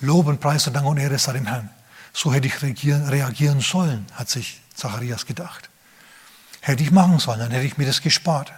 [0.00, 1.70] Lob und Preis und Dank und Ehre sei dem Herrn.
[2.12, 5.68] So hätte ich reagieren, sollen, hat sich Zacharias gedacht.
[6.60, 8.52] Hätte ich machen sollen, dann hätte ich mir das gespart.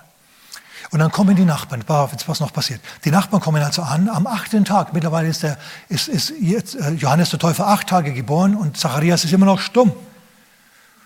[0.91, 2.81] Und dann kommen die Nachbarn, jetzt was noch passiert.
[3.05, 6.91] Die Nachbarn kommen also an, am achten Tag, mittlerweile ist, der, ist, ist jetzt, äh,
[6.91, 9.93] Johannes der Täufer acht Tage geboren und Zacharias ist immer noch stumm.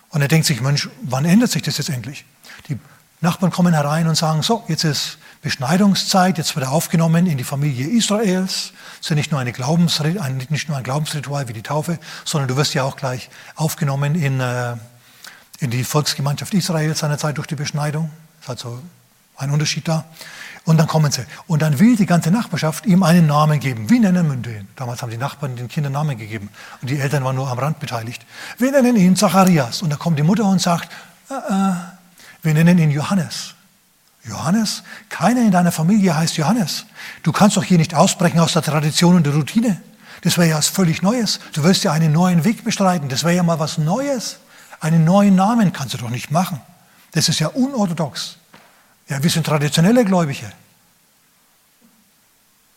[0.09, 2.25] Und er denkt sich, Mensch, wann ändert sich das jetzt endlich?
[2.69, 2.79] Die
[3.21, 7.43] Nachbarn kommen herein und sagen, so, jetzt ist Beschneidungszeit, jetzt wird er aufgenommen in die
[7.43, 8.73] Familie Israels.
[8.97, 9.51] Das ist ja nicht nur, eine
[10.49, 14.39] nicht nur ein Glaubensritual wie die Taufe, sondern du wirst ja auch gleich aufgenommen in,
[14.39, 14.75] äh,
[15.59, 18.11] in die Volksgemeinschaft Israels seinerzeit durch die Beschneidung.
[18.45, 18.79] Das ist also
[19.37, 20.05] ein Unterschied da.
[20.65, 21.25] Und dann kommen sie.
[21.47, 23.89] Und dann will die ganze Nachbarschaft ihm einen Namen geben.
[23.89, 24.67] Wie nennen wir den?
[24.75, 26.49] Damals haben die Nachbarn den Kindern Namen gegeben.
[26.81, 28.25] Und die Eltern waren nur am Rand beteiligt.
[28.57, 29.81] Wir nennen ihn Zacharias.
[29.81, 30.91] Und da kommt die Mutter und sagt,
[31.29, 31.73] äh, äh,
[32.41, 33.53] wir nennen ihn Johannes.
[34.27, 34.83] Johannes?
[35.09, 36.85] Keiner in deiner Familie heißt Johannes.
[37.23, 39.81] Du kannst doch hier nicht ausbrechen aus der Tradition und der Routine.
[40.21, 41.39] Das wäre ja was völlig Neues.
[41.53, 43.09] Du wirst ja einen neuen Weg bestreiten.
[43.09, 44.39] Das wäre ja mal was Neues.
[44.79, 46.61] Einen neuen Namen kannst du doch nicht machen.
[47.11, 48.37] Das ist ja unorthodox.
[49.07, 50.51] Ja, wir sind traditionelle Gläubige.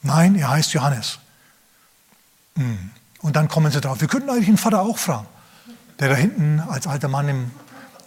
[0.03, 1.19] Nein, er heißt Johannes.
[2.57, 2.91] Hm.
[3.21, 4.01] Und dann kommen sie drauf.
[4.01, 5.27] Wir könnten eigentlich den Vater auch fragen,
[5.99, 7.51] der da hinten als alter Mann im,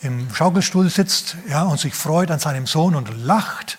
[0.03, 3.77] im Schaukelstuhl sitzt ja, und sich freut an seinem Sohn und lacht.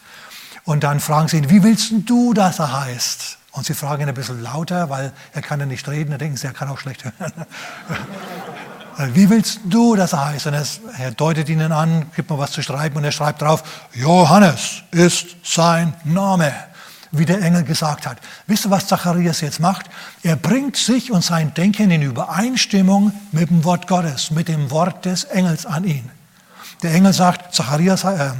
[0.65, 3.39] Und dann fragen sie ihn, wie willst du, dass er heißt?
[3.53, 6.11] Und sie fragen ihn ein bisschen lauter, weil er kann ja nicht reden.
[6.11, 7.33] Da denken sie, er kann auch schlecht hören.
[9.13, 10.47] Wie willst du, dass er heißt?
[10.47, 10.55] Und
[10.99, 15.37] er deutet ihnen an, gibt mir was zu schreiben und er schreibt drauf, Johannes ist
[15.43, 16.53] sein Name,
[17.19, 18.19] wie der Engel gesagt hat.
[18.47, 19.87] Wisst ihr, was Zacharias jetzt macht?
[20.23, 25.05] Er bringt sich und sein Denken in Übereinstimmung mit dem Wort Gottes, mit dem Wort
[25.05, 26.11] des Engels an ihn.
[26.83, 28.33] Der Engel sagt, Zacharias, äh,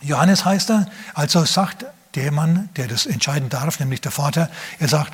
[0.00, 1.84] Johannes heißt er, also sagt
[2.14, 4.48] der Mann, der das entscheiden darf, nämlich der Vater,
[4.78, 5.12] er sagt,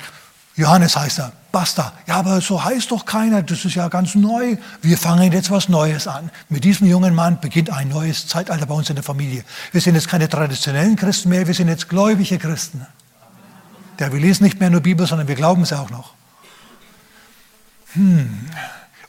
[0.61, 1.91] Johannes heißt er, basta.
[2.05, 4.57] Ja, aber so heißt doch keiner, das ist ja ganz neu.
[4.81, 6.29] Wir fangen jetzt was Neues an.
[6.49, 9.43] Mit diesem jungen Mann beginnt ein neues Zeitalter bei uns in der Familie.
[9.71, 12.85] Wir sind jetzt keine traditionellen Christen mehr, wir sind jetzt gläubige Christen.
[13.99, 16.13] Ja, wir lesen nicht mehr nur Bibel, sondern wir glauben es auch noch.
[17.93, 18.49] Hm.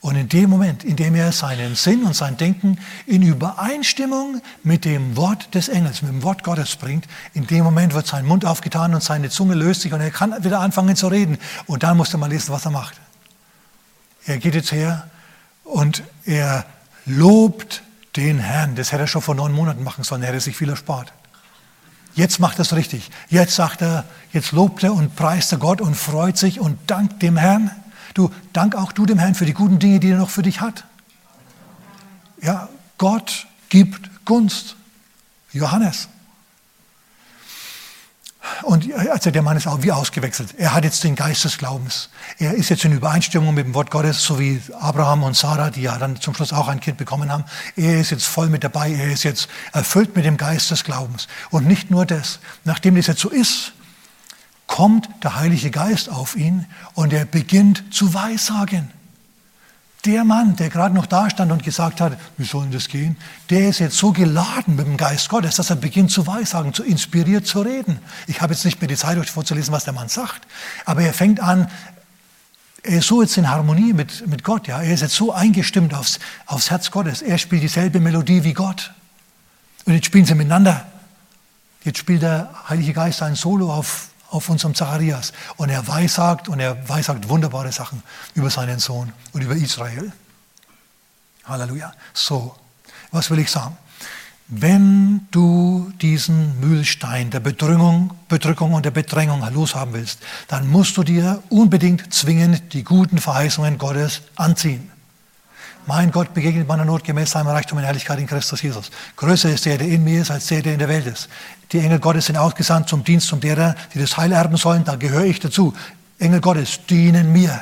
[0.02, 2.76] Und in dem Moment, in dem er seinen Sinn und sein Denken
[3.06, 7.94] in Übereinstimmung mit dem Wort des Engels, mit dem Wort Gottes bringt, in dem Moment
[7.94, 11.06] wird sein Mund aufgetan und seine Zunge löst sich und er kann wieder anfangen zu
[11.06, 11.38] reden.
[11.66, 13.00] Und dann musst du mal lesen, was er macht.
[14.26, 15.08] Er geht jetzt her
[15.62, 16.66] und er
[17.06, 17.84] lobt
[18.16, 18.74] den Herrn.
[18.74, 21.12] Das hätte er schon vor neun Monaten machen sollen, er hätte sich viel erspart.
[22.14, 23.08] Jetzt macht er es richtig.
[23.28, 27.22] Jetzt sagt er, jetzt lobt er und preist er Gott und freut sich und dankt
[27.22, 27.70] dem Herrn.
[28.14, 30.60] Du, dank auch du dem Herrn für die guten Dinge, die er noch für dich
[30.60, 30.84] hat.
[32.40, 34.76] Ja, Gott gibt Gunst.
[35.52, 36.08] Johannes.
[38.62, 40.54] Und also der Mann ist auch wie ausgewechselt.
[40.58, 42.08] Er hat jetzt den Geist des Glaubens.
[42.38, 45.82] Er ist jetzt in Übereinstimmung mit dem Wort Gottes, so wie Abraham und Sarah, die
[45.82, 47.44] ja dann zum Schluss auch ein Kind bekommen haben.
[47.76, 48.92] Er ist jetzt voll mit dabei.
[48.92, 51.28] Er ist jetzt erfüllt mit dem Geist des Glaubens.
[51.50, 52.40] Und nicht nur das.
[52.64, 53.72] Nachdem das jetzt so ist,
[54.72, 56.64] kommt der Heilige Geist auf ihn
[56.94, 58.90] und er beginnt zu weissagen.
[60.06, 63.18] Der Mann, der gerade noch da stand und gesagt hat, wie soll das gehen,
[63.50, 66.84] der ist jetzt so geladen mit dem Geist Gottes, dass er beginnt zu weissagen, zu
[66.84, 67.98] inspiriert zu reden.
[68.26, 70.40] Ich habe jetzt nicht mehr die Zeit, euch vorzulesen, was der Mann sagt,
[70.86, 71.70] aber er fängt an,
[72.82, 74.80] er ist so jetzt in Harmonie mit, mit Gott, ja.
[74.80, 77.20] er ist jetzt so eingestimmt aufs, aufs Herz Gottes.
[77.20, 78.94] Er spielt dieselbe Melodie wie Gott.
[79.84, 80.86] Und jetzt spielen sie miteinander.
[81.84, 85.32] Jetzt spielt der Heilige Geist ein Solo auf auf unserem Zacharias.
[85.56, 88.02] Und er weissagt und er weissagt wunderbare Sachen
[88.34, 90.12] über seinen Sohn und über Israel.
[91.44, 91.92] Halleluja.
[92.14, 92.54] So,
[93.10, 93.76] was will ich sagen?
[94.48, 100.18] Wenn du diesen Mühlstein der Bedrückung, Bedrückung und der Bedrängung loshaben willst,
[100.48, 104.91] dann musst du dir unbedingt zwingend die guten Verheißungen Gottes anziehen.
[105.86, 108.90] Mein Gott begegnet meiner Not gemäß seinem Reichtum in Herrlichkeit in Christus Jesus.
[109.16, 111.28] Größer ist der, der in mir ist, als der, der in der Welt ist.
[111.72, 114.84] Die Engel Gottes sind ausgesandt zum Dienst um derer, die das Heil erben sollen.
[114.84, 115.74] Da gehöre ich dazu.
[116.20, 117.60] Engel Gottes dienen mir.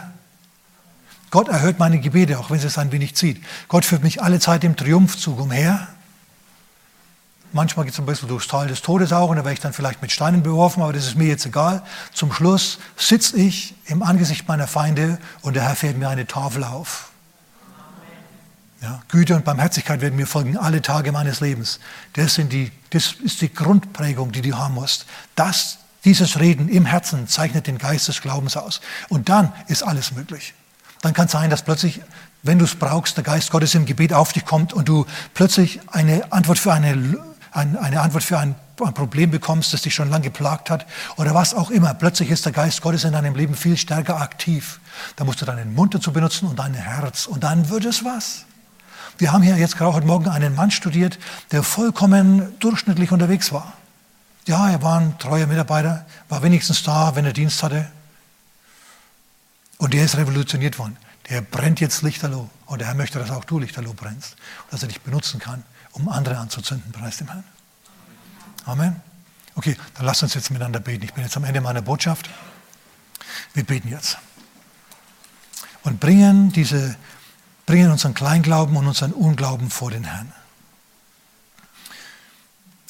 [1.31, 3.43] Gott erhört meine Gebete, auch wenn es ein wenig zieht.
[3.69, 5.89] Gott führt mich alle Zeit im Triumphzug umher.
[7.53, 9.73] Manchmal geht es ein bisschen durchs Tal des Todes auch und da werde ich dann
[9.73, 11.83] vielleicht mit Steinen beworfen, aber das ist mir jetzt egal.
[12.13, 16.63] Zum Schluss sitze ich im Angesicht meiner Feinde und der Herr fährt mir eine Tafel
[16.65, 17.10] auf.
[18.83, 21.81] Ja, Güte und Barmherzigkeit werden mir folgen alle Tage meines Lebens.
[22.15, 25.05] Das, sind die, das ist die Grundprägung, die du haben musst.
[25.35, 28.81] Das, dieses Reden im Herzen zeichnet den Geist des Glaubens aus.
[29.11, 30.55] Und dann ist alles möglich.
[31.03, 32.01] Dann kann es sein, dass plötzlich,
[32.43, 35.05] wenn du es brauchst, der Geist Gottes im Gebet auf dich kommt und du
[35.35, 37.19] plötzlich eine Antwort für eine,
[37.53, 41.53] eine Antwort für ein, ein Problem bekommst, das dich schon lange geplagt hat oder was
[41.53, 41.93] auch immer.
[41.93, 44.81] Plötzlich ist der Geist Gottes in deinem Leben viel stärker aktiv.
[45.17, 48.47] Da musst du deinen Mund dazu benutzen und dein Herz und dann wird es was.
[49.21, 51.19] Wir haben hier jetzt gerade heute Morgen einen Mann studiert,
[51.51, 53.75] der vollkommen durchschnittlich unterwegs war.
[54.47, 57.87] Ja, er war ein treuer Mitarbeiter, war wenigstens da, wenn er Dienst hatte.
[59.77, 60.97] Und der ist revolutioniert worden.
[61.29, 62.49] Der brennt jetzt Lichterloh.
[62.65, 64.37] Und der Herr möchte, dass auch du Lichterloh brennst.
[64.71, 66.91] Dass er dich benutzen kann, um andere anzuzünden.
[66.91, 67.45] Preis dem Herrn.
[68.65, 69.03] Amen.
[69.55, 71.05] Okay, dann lasst uns jetzt miteinander beten.
[71.05, 72.31] Ich bin jetzt am Ende meiner Botschaft.
[73.53, 74.17] Wir beten jetzt.
[75.83, 76.97] Und bringen diese
[77.71, 80.33] bringen unseren Kleinglauben und unseren Unglauben vor den Herrn.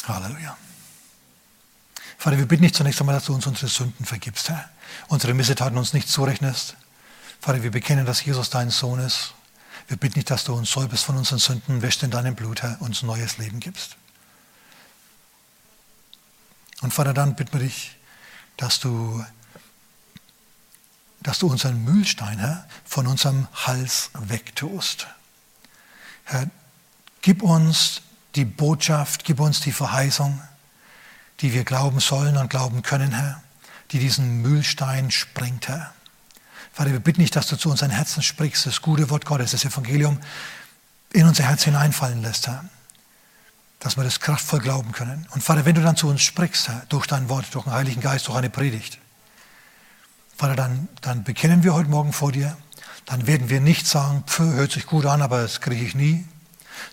[0.09, 0.57] Halleluja.
[2.17, 4.71] Vater, wir bitten dich zunächst einmal, dass du uns unsere Sünden vergibst, Herr.
[5.09, 6.77] Unsere Missetaten uns nicht zurechnest.
[7.43, 9.35] Vater, wir bekennen, dass Jesus dein Sohn ist.
[9.87, 12.81] Wir bitten dich, dass du uns säuberst von unseren Sünden, wäscht in deinem Blut, Herr,
[12.81, 13.97] uns neues Leben gibst.
[16.81, 17.99] Und Vater, dann bitten wir dich,
[18.57, 19.23] dass du
[21.23, 25.07] dass du unseren Mühlstein, Herr, von unserem Hals wegtust.
[26.25, 26.49] Herr,
[27.23, 28.03] gib uns
[28.35, 30.41] die Botschaft, gib uns die Verheißung,
[31.41, 33.43] die wir glauben sollen und glauben können, Herr,
[33.93, 35.93] die diesen Mühlstein sprengt, Herr.
[36.73, 39.65] Vater, wir bitten dich, dass du zu unseren Herzen sprichst, das gute Wort Gottes, das
[39.65, 40.21] Evangelium
[41.13, 42.65] in unser Herz hineinfallen lässt, Herr.
[43.81, 45.27] Dass wir das kraftvoll glauben können.
[45.31, 48.01] Und Vater, wenn du dann zu uns sprichst, Herr, durch dein Wort, durch den Heiligen
[48.01, 49.00] Geist, durch eine Predigt,
[50.41, 52.57] Vater, dann, dann bekennen wir heute Morgen vor dir.
[53.05, 56.27] Dann werden wir nicht sagen, pf, hört sich gut an, aber das kriege ich nie.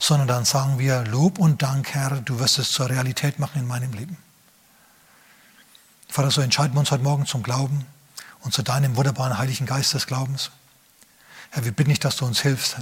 [0.01, 3.65] Sondern dann sagen wir, Lob und Dank, Herr, du wirst es zur Realität machen in
[3.65, 4.17] meinem Leben.
[6.09, 7.85] Vater, so entscheiden wir uns heute Morgen zum Glauben
[8.41, 10.51] und zu deinem wunderbaren Heiligen Geist des Glaubens.
[11.51, 12.75] Herr, wir bitten dich, dass du uns hilfst,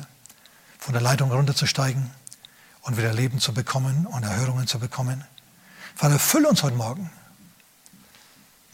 [0.80, 2.10] von der Leitung runterzusteigen
[2.82, 5.24] und wieder Leben zu bekommen und Erhörungen zu bekommen.
[5.96, 7.12] Vater, füll uns heute Morgen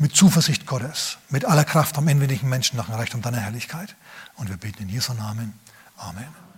[0.01, 3.95] mit Zuversicht Gottes, mit aller Kraft am inwendigen Menschen nach dem Reichtum deiner Herrlichkeit.
[4.35, 5.53] Und wir beten in Jesu Namen.
[5.95, 6.50] Amen.